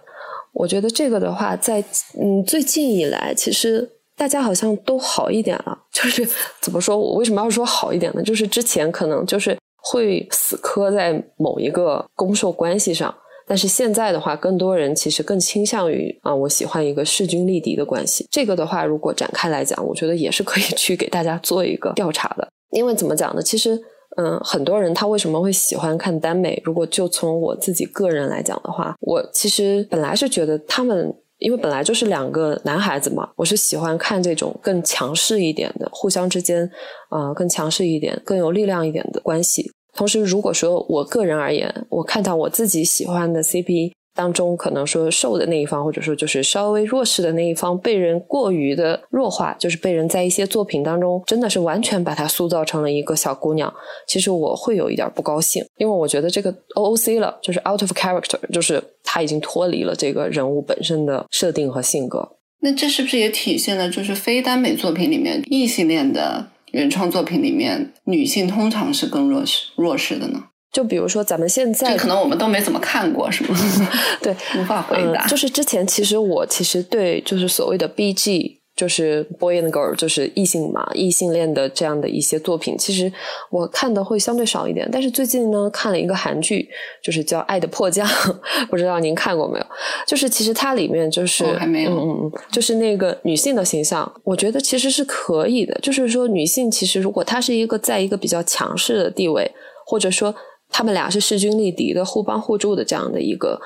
[0.51, 1.81] 我觉得这个的话，在
[2.21, 5.79] 嗯最近以来，其实大家好像都好一点了。
[5.93, 6.27] 就是
[6.59, 8.21] 怎么说我为什么要说好一点呢？
[8.21, 9.57] 就是之前可能就是。
[9.91, 13.13] 会死磕在某一个攻受关系上，
[13.47, 18.27] 但是现在的话，更多人其实更倾向于啊，我喜欢一个势均力敌的关系。
[18.29, 22.47] 这个的话，如果展开来讲，我觉得也是可以去给大家做一个调查的。
[22.71, 23.41] 因为怎么讲呢？
[23.41, 23.79] 其实，
[24.17, 26.61] 嗯，很多人他为什么会喜欢看耽美？
[26.65, 31.15] 如果就从我自己个人来讲的话，我其实本来是觉得他们。
[31.39, 36.67] 因为本来就是两个男孩子嘛，我是喜欢看这种更强势一点的，互相之间
[37.11, 39.71] 啊更强势一点、更有力量一点的关系。
[39.97, 43.91] 同时，如果说我个人而言，我看到我自己喜欢的 CP。
[44.13, 53.71] 当中可能说瘦的那一方，或者说就是稍微弱势的那一方，被人过于的弱化，就是被人在一些作品当中真的是完全把她塑造成了一个小姑娘。
[54.07, 62.27] 其实我会有一点不高兴，因为我觉得这个 OOC 了，就是 out of character，就是他已经脱离了这个人物本身的设定和性格。
[62.61, 70.43] 那这是不是也体现了，就是非耽美作品里面异性恋的原创作品里面，女性通常是更弱势弱势的呢？
[70.71, 73.57] 就比如说咱们现在，可能我们都没怎么看过，是吗？
[74.21, 75.25] 对，无法回答。
[75.25, 78.56] 就是之前其实我其实对就是所谓的 BG。
[78.77, 83.11] 就是 boy and girl，就是异性嘛，异性恋的这样的一些作品，其实
[83.49, 84.87] 我看的会相对少一点。
[84.91, 86.69] 但是最近呢，看了一个韩剧，
[87.03, 88.07] 就是叫《爱的迫降》，
[88.69, 89.65] 不知道您看过没有？
[90.05, 95.73] 就是其实它里面就是还没有，嗯嗯嗯，就是那个女性的形象，我觉得其实是可以的。
[95.81, 99.51] 就是说，女性其实如果她是一个在一个比较强势的地位，
[99.87, 100.35] 或者说
[100.69, 103.59] 他们俩是势均力敌的、互帮互助的这样的一个，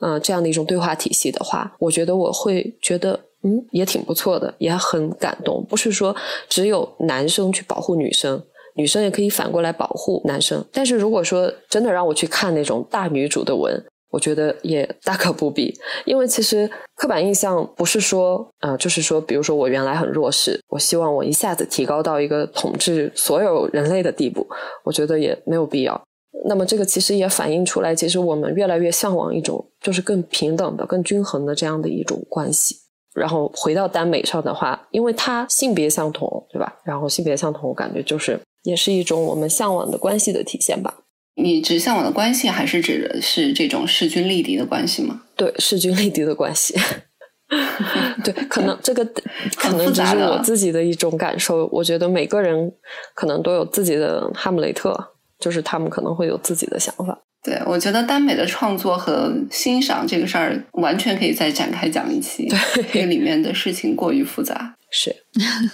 [0.00, 3.20] 嗯，这样的一种对话体系的话，我觉得我会觉得。
[3.46, 5.64] 嗯，也挺不错的，也很感动。
[5.68, 6.14] 不是说
[6.48, 8.42] 只有男生去保护女生，
[8.74, 10.64] 女生也可以反过来保护男生。
[10.72, 13.80] 但是如果说真的让我去看那种大女主的文，
[14.10, 15.72] 我觉得也大可不必。
[16.04, 24.44] 因为其实刻板印象不是说，呃，就是说，比如说我原来很弱势，我希望我一下子提高到一个统治所有人类的地步，
[24.84, 26.02] 我觉得也没有必要。
[26.48, 32.76] 那么这个其实也反映出来，其实我们越来越向往一种就是更平等的、更均衡的这样的一种关系。
[33.16, 36.76] 然后回到耽美上的话，因为它性别相同，对吧？
[36.84, 40.94] 然后性别相同，我感觉就是也是一种我们向往的关系的体现吧。
[41.38, 45.22] 你指向往的关系，还是指的是这种势均力敌的关系吗？
[45.36, 46.74] 对，势均力敌的关系。
[48.24, 49.04] 对，可能这个
[49.56, 51.68] 可能只是我自己的一种感受。
[51.70, 52.72] 我觉得每个人
[53.14, 54.98] 可能都有自己的哈姆雷特，
[55.38, 57.18] 就是他们可能会有自己的想法。
[57.42, 62.48] 对，我觉得耽美的创作和欣赏这个事儿，完全可以再展开讲一期。
[62.90, 64.74] 对，里面的事情过于复杂。
[64.90, 65.14] 是，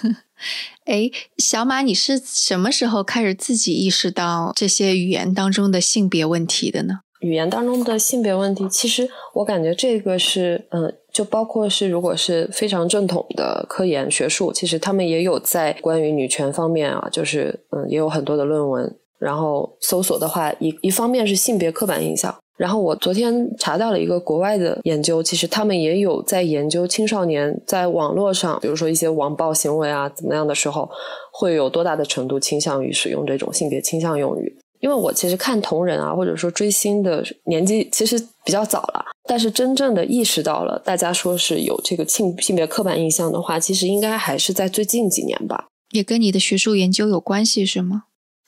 [0.85, 6.99] 哎，小马，你是什么时候开始自己意识到这些语言当中的性别问题的呢？
[7.21, 18.95] 语言当中的性别问题，其实我感觉这个是，嗯，就包括是，如果是非常正统的科研学术，其实他们也有在关于女权方面啊，就是嗯，也有很多的论文。
[19.23, 22.35] 然后搜索的话，一一方面是性别刻板印象。
[22.55, 30.87] 然后我昨天查到了一个国外的研究，其实他们也有在研究青少年在网络上，比如说一些网暴行为啊怎么样的时候，
[31.31, 34.55] 会有多大的程度倾向于使用这种性别倾向用语。
[34.81, 45.67] 因为我其实看同人啊，或者说追星的年纪其实比较早了，但是真正的意识到了大家说是有这个性性别刻板印象的话，其实应该还是在最近几年吧。
[45.91, 48.03] 也跟你的学术研究有关系是吗？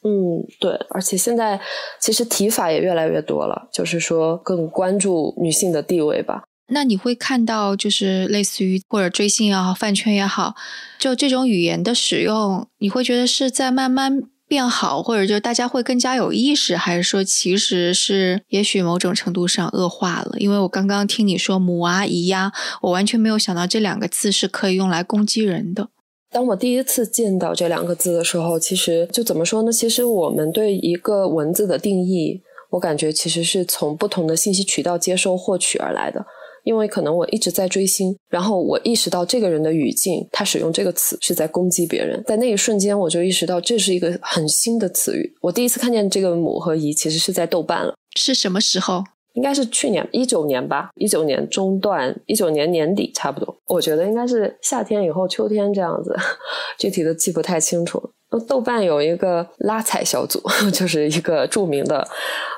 [0.08, 1.60] 嗯，对，而且现在
[2.00, 6.44] 其实提法也越来越多了，就是说更关注女性的地位吧。
[6.68, 10.54] 那你会看到，就是类似于或者追星也好，饭圈也好，
[11.00, 20.36] 就这种语言的使用，你会觉得是在慢慢变好，或者就大家会更加有意识，还是说其实是也许某种程度上恶化了？
[20.38, 25.90] 因为我刚刚听你说母啊、姨呀，我完全没有想到这两个字是可以用来攻击人的。
[26.36, 29.72] 当我第一次见到这两个字的时候，其实就怎么说呢？
[29.72, 36.26] 其实我们对一个文字的定义，我感觉其实是从不同的信息渠道接收获取而来的。
[36.66, 42.22] 因为可能我一直在追星，然后我意识到这个人的语境，他使用这个词是在攻击别人。
[42.28, 45.34] 在那一瞬间，我就意识到这是一个很新的词语。
[45.40, 47.94] 我第一次看见这个“母”和“姨”，其实是在豆瓣了。
[48.18, 49.06] 是什么时候？
[49.36, 53.56] 应该是去年一九年吧，一九年中段，一九年年底差不多。
[53.68, 56.16] 我觉得应该是夏天以后，秋天这样子，
[56.80, 58.02] 具体的记不太清楚。
[58.32, 60.42] 那豆瓣有一个拉踩小组，
[60.74, 62.08] 就是一个著名的，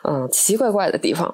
[0.08, 1.34] 嗯，奇奇怪怪的地方。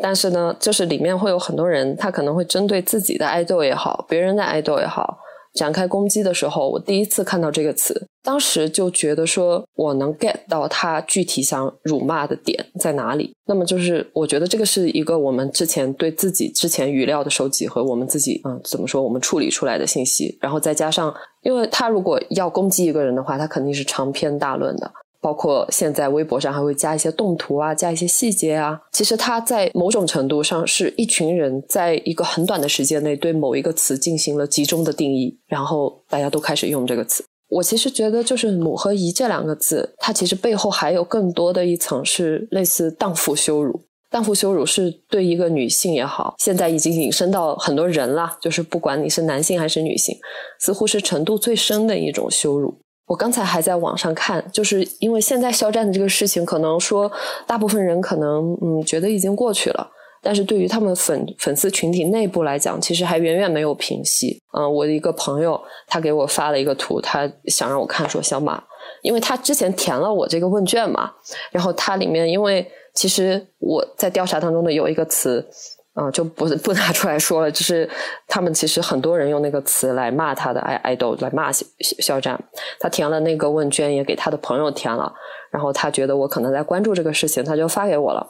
[0.00, 5.18] 但是呢，就是里面会有很多人，他可能会针对自己的爱豆也好，别人的爱豆也好。
[5.54, 13.34] 展开攻击的时候，我第一次看到这个词，当时就觉得说我能 get 到他具体想辱骂的点在哪里。
[13.46, 24.90] 那么就是我觉得这个是一个我们之前对自己之前语料的收集和我们自己嗯怎么说我们处理出来的信息，然后再加上，因为他如果要攻击一个人的话，他肯定是长篇大论的。
[25.20, 28.76] 包括现在微博上还会加一些动图啊，加一些细节啊。
[28.90, 37.24] 其实他在某种程度上是一群人在一个很短的时间内对某一个词进行了集中的定义，然后大家都开始用这个词。
[37.52, 43.82] 我其实觉得，就是“母”和“姨”这两个字，它其实背后还有更多的一层是类似荡妇羞辱。
[44.10, 50.16] 荡妇羞辱是对一个女性也好，现在已经引申到很多人了，就是不管你是男性还是女性，
[50.60, 52.74] 似乎是程度最深的一种羞辱。
[53.06, 57.10] 我刚才还在网上看，就是因为现在肖战的这个事情，可能说
[57.46, 59.90] 大部分人可能嗯觉得已经过去了，
[60.22, 64.40] 但是对于他们粉粉丝群体内部来讲，其实还远远没有平息。
[64.56, 68.62] 嗯，我的一个朋友他给我发了一个图，他想让我看说小马，
[69.02, 71.12] 因为他之前填了我这个问卷嘛，
[71.50, 75.46] 然后他里面因为其实我在调查当中的有一个词。
[75.94, 77.50] 啊，就不不拿出来说了。
[77.50, 77.86] 就是
[78.26, 82.42] 他们其实很多人用那个词来骂他的爱爱豆，来骂肖肖战。
[82.80, 85.12] 他填了那个问卷，也给他的朋友填了。
[85.50, 88.26] 然后他觉得我可能在关注这个事情，他就发给我了。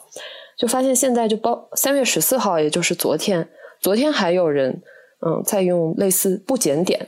[0.63, 3.45] 就发现现在就包三月十四号，也就是昨天，
[3.81, 4.81] 昨天还有人
[5.25, 7.05] 嗯在用类似不检点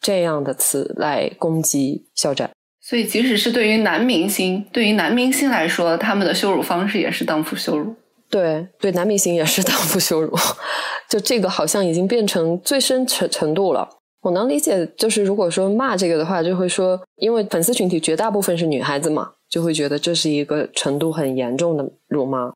[0.00, 2.50] 这样的词来攻击肖战。
[2.80, 7.94] 所以，即使是对于男明星，对于男明星来说，他们的羞辱方式也是荡妇羞辱。
[8.28, 10.36] 对，对，男明星也是荡妇羞辱。
[11.08, 13.88] 就这个好像已经变成最深程程度了。
[14.22, 22.52] 我能理解，就是如果说骂这个的话，就会说，因为粉丝群体绝大部分是女孩子嘛，就会觉得这是一个程度很严重的辱骂。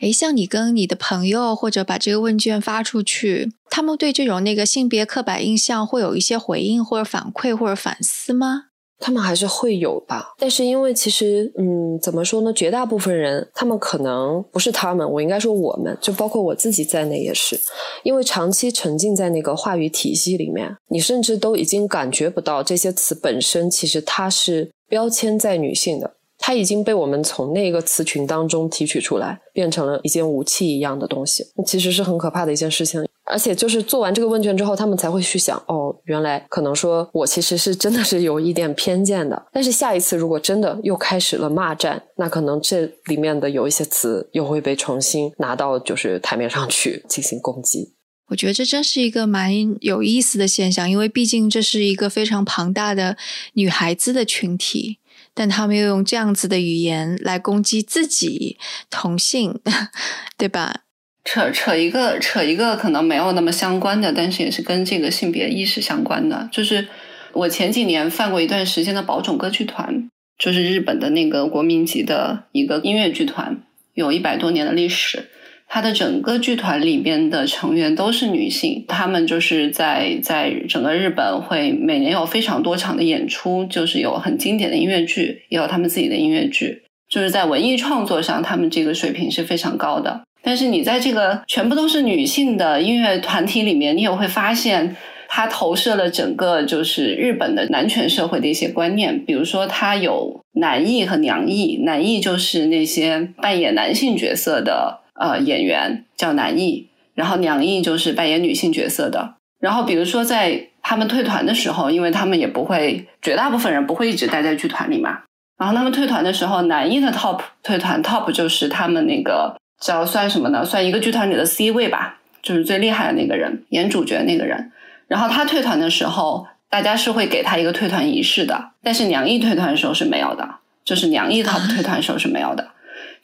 [0.00, 8.66] 诶，像你跟你的朋友或者把这个问卷发出去，他们对这种那个性别刻板印象会有一些回应或者反馈或者反思吗？
[9.00, 12.52] 他们还是会有吧，但是因为其实，嗯，怎么说呢？
[12.52, 17.60] 绝大部分人，他们可能不是他们，我应该说我们，就包括我自己在内也是，
[18.04, 26.14] 因为长期沉浸在那个话语体系里面，你甚至都已经感觉不到这些词本身其实它是标签在女性的。
[26.46, 33.02] 它已经被我们从那个词群当中提取出来，变成了一件武器一样的东西，其实是很可怕的一件事情。
[33.24, 39.46] 而且就是做完这个问卷之后，他们才会去想，哦，原来可能说我其实是真的是有一点偏见的。
[39.54, 47.94] 但是下一次如果真的又开始了骂战，那可能这里面的有一些词又会被重新拿到就是台面上去进行攻击。
[48.28, 53.16] 我觉得这真是一个蛮有意思的现象，因为毕竟这是一个非常庞大的
[53.54, 54.98] 女孩子的群体。
[55.34, 58.56] 但他们又用这样子的语言来攻击自己
[58.88, 59.60] 同性，
[60.38, 60.82] 对吧？
[61.24, 66.48] 扯扯一个扯一个可能没有那么相关的，但是也是跟这个性别意识相关的。
[66.52, 66.86] 就是
[67.32, 70.08] 我前几年犯过一段时间的宝冢歌剧团，
[70.38, 73.62] 就是日本的那个国民级的一个音乐剧团，
[73.94, 75.30] 有一百多年的历史。
[75.66, 90.22] 他的整个剧团里边的成员都是女性，他们就是在在整个日本会每年有非常多场的演出，就是有很经典的音乐剧，也有他们自己的音乐剧，就是在文艺创作上，他们这个水平是非常高的。
[90.42, 94.94] 但是你在这个全部都是女性的音乐团体里面，你也会发现，
[95.26, 105.00] 它投射了整个就是日本的男权社会的一些观念，比如说它有男艺和娘艺，男艺就是那些扮演男性角色的。
[105.18, 109.34] 呃，演员叫男艺，然后娘艺就是扮演女性角色的。
[109.60, 115.20] 然后比如说在他们退团的时候，因为他们也不会，绝大部分人不会一直待在剧团里嘛。
[115.56, 120.64] 然后他们退团的时候，男艺的 top 退团 top 就是他们那个叫算什么呢？
[120.64, 124.72] 算一个剧团里的 C 位吧，就是最厉害的那个人，演主角那个人。
[125.06, 128.72] 然后他退团的时候，大家是会给他一个退团仪式的。
[128.82, 132.68] 但是娘艺退团的时候是没有的，就是娘艺 top 退团的时候是没有的。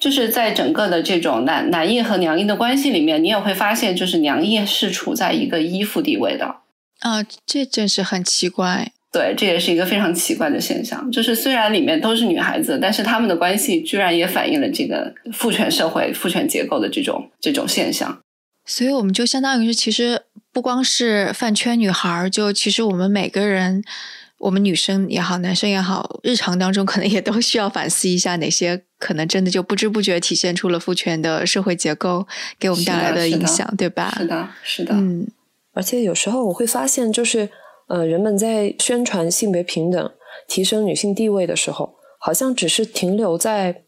[0.00, 6.56] 就是在整个的这种男男艺和娘艺的关系里面，你也会发现，就是娘艺是处在一个依附地位的。
[7.00, 8.92] 啊，这真是很奇怪。
[9.12, 11.10] 对，这也是一个非常奇怪的现象。
[11.10, 18.18] 就是虽然里面都是女孩子，但是他们的关系居然也反映了这个父权社会、父权结构的这种这种现象。
[18.64, 20.22] 所以，我们就相当于是，其实
[20.52, 23.84] 不光是饭圈女孩，就其实我们每个人。
[24.40, 32.26] 我们女生也好，男生也好，日常当中可能也都需要反思一下，哪些可能真的就不知不觉体现出了父权的社会结构
[32.58, 34.12] 给我们带来的影响，对吧？
[34.16, 34.94] 是的，是的。
[34.94, 35.28] 嗯，
[35.74, 37.50] 而且有时候我会发现，就是
[37.88, 40.10] 呃，人们在宣传性别平等、
[40.48, 43.82] 提升女性地位的时候，好像只是停留在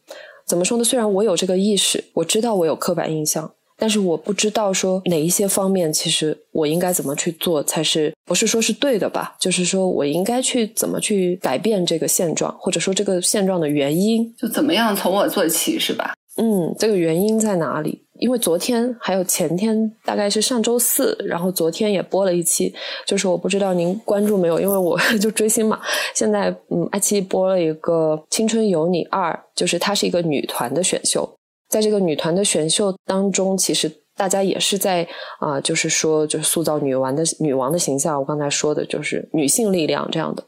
[0.45, 0.83] 怎么说呢？
[0.83, 3.51] 虽然我有这个意识，我知道我有刻板印象。
[3.75, 9.35] 但是我不知道说哪一些方面，其实我应该怎么去做才是不是说是对的吧？
[9.39, 16.13] 就是说我应该去怎么去改变这个现状，或者说这个现状的原因，就怎么样从我做起，是吧？
[16.37, 18.01] 嗯，这个原因在哪里？
[18.19, 22.73] 因为昨天还有前天，大概是上周四，然后昨天也播了一期，
[23.05, 25.81] 就是我不知道您关注没有，因为我 就追星嘛。
[26.13, 31.29] 现在嗯，爱奇艺播了一个《青春有你二》，就是它是一个女团的选秀。
[31.69, 35.07] 在这个女团的选秀当中，其实大家也是在
[35.39, 38.19] 啊，就是说，就是塑造女王的女王的形象。
[38.19, 40.43] 我刚才说的就是女性力量这样的，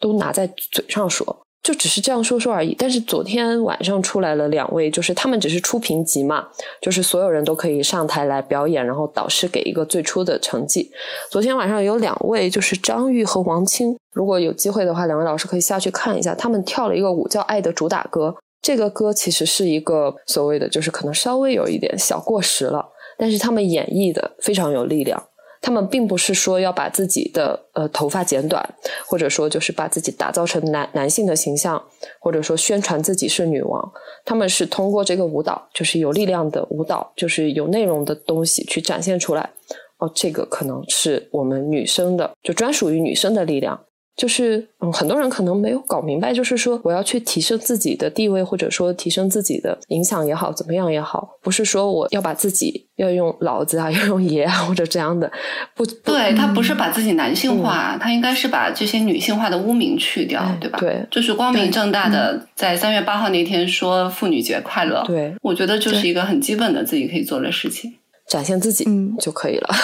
[0.00, 2.74] 都拿在嘴上说，就只是这样说说而已。
[2.78, 6.48] 但是昨天晚上出来了两位，就是他们只是出评级嘛，
[6.80, 10.90] 就是所有人都可以上台来表演，然后导师给一个最初的成绩。
[11.30, 13.96] 昨天晚上有两位，就是张玉和王青。
[14.12, 18.28] 如果有机会的话，两位老师可以下去看一下，他们跳了一个舞叫《爱的主打歌》。
[18.62, 22.84] 这个歌其实是一个所谓的，就是可能稍微有一点小过时了，
[23.20, 25.22] 但是他们演绎的非常有力量。
[25.62, 28.66] 他们并不是说要把自己的呃头发剪短，
[29.06, 31.84] 或者说就是把自己打造成男男性的形象，
[32.18, 33.92] 或者说宣传自己是女王。
[34.24, 39.50] 他们是通过这个舞蹈，就是有力量的舞蹈，就是有内容的东西去展现出来。
[39.98, 43.78] 哦，这个可能是我们女生的，就专属于女生的力量。
[44.16, 55.30] 就是嗯，很多人可能没有搞明白，就是说我要去提升自己的地位，或者说提升自己的影响也好，怎么样也好，不是说我要把自己要用老子啊， 要用爷啊或者这样的，
[55.74, 60.78] 不，对他不是把自己男性化，他应该是把这些女性化的污名去掉，对吧？
[60.78, 67.94] 对，就是光明正大的在三月八号那天说妇女节快乐，对，我觉得就是一个很基本的自己可以做的事情，
[68.28, 68.84] 展现自己
[69.18, 69.70] 就可以了。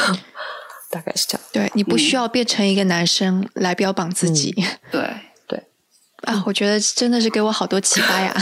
[0.90, 4.54] 大概是这样，对你不需要变成一个男生来标榜自己。
[4.90, 5.02] 对
[5.48, 5.62] 对
[6.22, 8.34] 啊，我觉得真的是给我好多启发呀。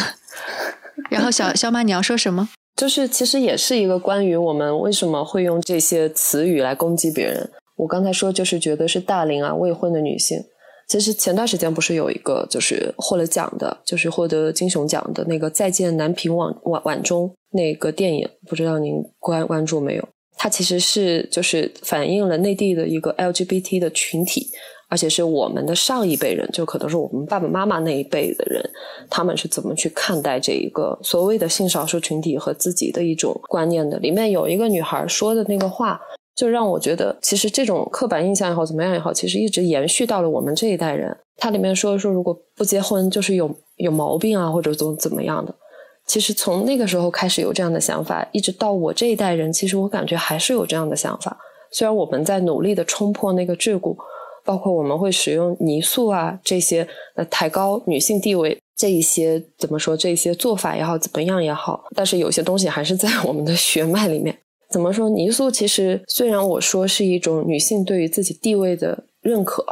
[1.10, 2.48] 然后小小马，你要说什么？
[2.76, 7.50] 就是其实也是一个关于我们为什么会用这些词语来攻击别人。
[7.76, 10.38] 我刚才说就是觉得是大龄啊未婚的女性。
[10.86, 20.08] 其实前段时间不是有一个就是获了奖的，就是获得金熊奖的那个《再见南屏晚晚晚钟》那个电影，不知道您关关注没有？
[20.36, 24.48] 它其实是就是反映了内地的一个 LGBT 的群体，
[24.88, 28.62] 而且是我们的上一辈人，就可能是我们爸爸妈妈那一辈的人，
[29.08, 33.98] 他们是怎么去看待这一个所谓的性少数群体和自己的一种观念的。
[33.98, 36.00] 里面有一个女孩说的那个话，
[36.34, 41.16] 就让我觉得，其实这种刻板印象也好，怎么样也好，其实一直延续到了我们这一代人。
[41.36, 45.54] 它里面说说，如果不结婚就是有有毛病啊，或者怎怎么样的。
[46.06, 51.36] 其实从那个时候开始有这样的想法，一直到我这一代人，其实我感觉还是有这样的想法。
[51.70, 53.96] 虽然我们在努力的冲破那个桎梏，
[54.44, 56.86] 包括我们会使用泥塑啊这些
[57.16, 64.38] 呃抬高女性地位这一些怎么说这一些做法也好怎么样也好，但是有些东西还是在我们的血脉里面。
[64.70, 69.64] 怎么说泥塑其实虽然我说是一种女性对于自己地位的认可，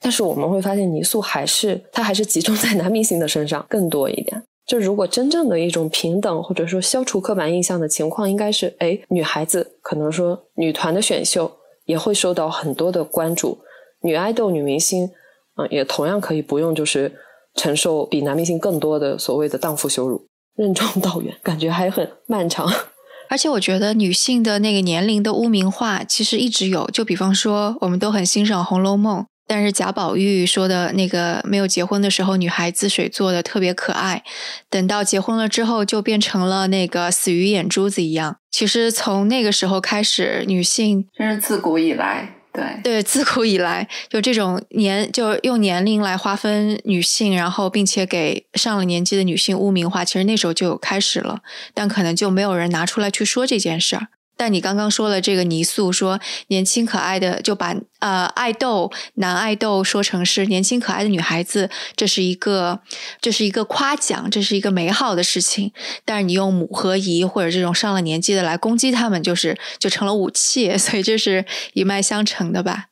[0.00, 4.42] 但是我们会发现泥塑还是它还是集中在男明星的身上更多一点。
[4.70, 11.50] 就如果真正的一种平等，或者说消除刻板印象的情况，应该是，哎，女孩子可能说女团的选秀
[11.86, 13.58] 也会受到很多的关注，
[14.02, 15.10] 女爱豆、女明星，
[15.56, 17.12] 嗯，也同样可以不用就是
[17.56, 20.24] 承受比男明星更多的所谓的荡妇羞辱。
[20.54, 22.72] 任重道远，感觉还很漫长。
[23.28, 29.22] 而且我觉得女性的那个年龄的污名化其实一直有，就比方说，我们都很欣赏《红楼梦》。
[29.50, 34.22] 但是贾宝玉说的那个没有结婚的时候，女孩子水做的特别可爱，
[34.68, 38.36] 等到结婚了之后，就变成了那个死鱼眼珠子一样。
[38.52, 51.40] 其实从那个时候开始，女性真是自古以来，对对，自古以来就这种年，就用年龄来划分女性，然后并且给上了年纪的女性污名化，其实那时候就有开始了，
[51.74, 54.06] 但可能就没有人拿出来去说这件事儿。
[54.40, 62.80] 但你刚刚说了这个泥塑，说年轻可爱的就把呃爱豆男爱豆说成是年轻可爱的女孩子，这是一个
[63.20, 65.72] 这是一个夸奖，这是一个美好的事情。
[66.06, 72.86] 但是你用母和姨或者这种上了年纪的来攻击他们，就是就成了武器，所以这是一脉相承的吧？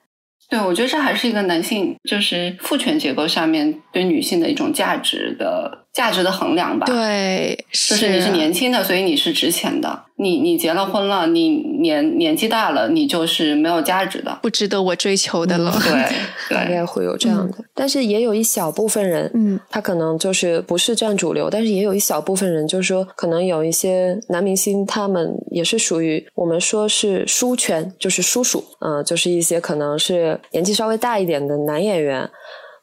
[0.51, 5.86] 对，我觉得这还是一个男性就是父权结构下面对女性的一种价值的。
[5.90, 10.05] 价值的衡量吧，对，就是你是年轻的，所以你是值钱的。
[10.20, 11.48] 你你结了婚了，你
[11.80, 15.72] 年年纪大了，你就是没有价值的，不值得我追求的了。
[15.82, 17.58] 对，大概会有这样的。
[17.72, 32.28] 但是也有一小部分人，嗯，他可能就是不是占主流，但是也有一小部分人，就是说，可能有一些男明星，他们也是属于我们说是叔圈，就是叔叔，嗯，就是一些可能是年纪稍微大一点的男演员。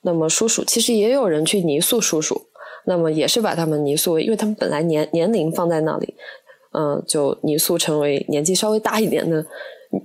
[0.04, 2.44] 那么叔叔其实也有人去泥塑叔叔。
[2.88, 6.14] 那么也是把他们泥塑，因为他们本来年年龄放在那里，
[6.76, 9.46] 嗯，就泥塑成为年纪稍微大一点的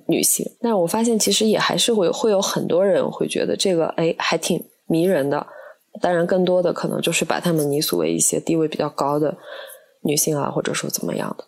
[0.06, 0.46] 女性。
[0.60, 5.46] 但我发现其实也还是会会有很多人会觉得这个哎还挺迷人的。
[6.00, 9.36] 当然，更多的可能就是把她们泥塑为一些地位比较高的
[10.02, 11.44] 女性啊，或者说怎么样的。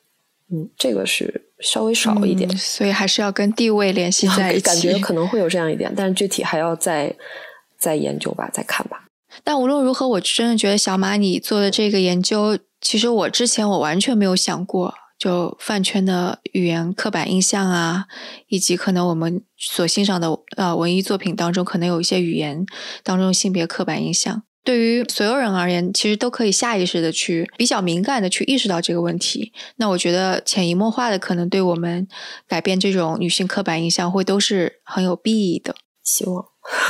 [0.51, 4.63] 嗯，这个是稍微少一点，所以还是要跟地位联系在一起。
[4.63, 7.15] 感觉可能会有这样一点，但是具体还要再
[7.79, 9.05] 再研究吧，再看吧。
[9.45, 14.93] 但无论如何，我真的觉得小马你做的这个研究，其实我之前我完全没有想过，
[15.23, 18.07] 就饭圈的语言刻板印象啊，
[18.49, 22.67] 以及可能我们所欣赏的呃文艺作品当中，可能有一些语言
[23.05, 29.53] 当中性别刻板印象，对于所有人而言，其实都可以下意识的去比较敏感的去意识到这个问题。
[29.77, 32.09] 那我觉得潜移默化的，可能对我们
[32.49, 35.77] 改变这种女性刻板印象，会都是很有裨益的。
[36.03, 36.45] 希望。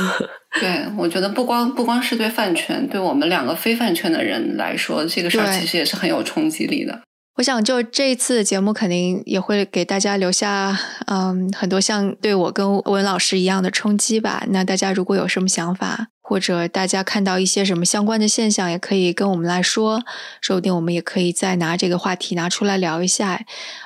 [0.59, 7.03] 对，我觉得不光不光是对饭圈，对我们两个非饭圈的人来说，这个事儿其实也是很有冲击力的。
[7.37, 14.45] 我想，就这一次节目，肯定也会给大家留下，嗯，很多像对我跟文老师一样的冲击吧。
[14.51, 20.03] 那大家如果有什么想法，或者大家看到一些什么相关的现象，也可以跟我们来说，
[20.43, 23.41] 说不定我们也可以再拿这个话题拿出来聊一下。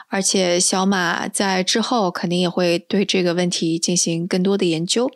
[0.09, 5.09] 而且小马在之后肯定也会对这个问题进行更多的研究。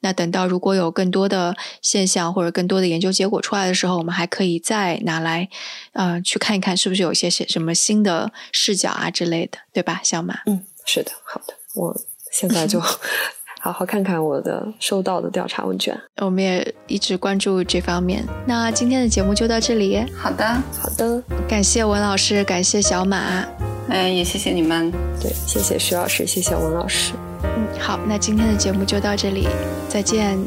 [0.00, 5.48] 那等到如果有更多的现象或者更多的研究结果出来的时候，我们还可以再拿来，
[5.92, 10.40] 呃，去看一看是不是有一些什么新的视角啊之类的，对吧，小马？
[10.46, 11.96] 嗯，是的，好的，我
[12.32, 12.80] 现在就
[13.60, 18.22] 好好看看我的收到的调查问卷，我们也一直关注这方面。
[18.46, 20.46] 那今天的节目就到这里，好的，
[20.78, 23.42] 好的，感谢文老师，感谢小马，
[23.88, 27.12] 嗯，也谢谢你们，对，谢谢徐老师，谢谢文老师。
[27.56, 29.46] 嗯，好，那今天的节目就到这里，
[29.88, 30.38] 再见。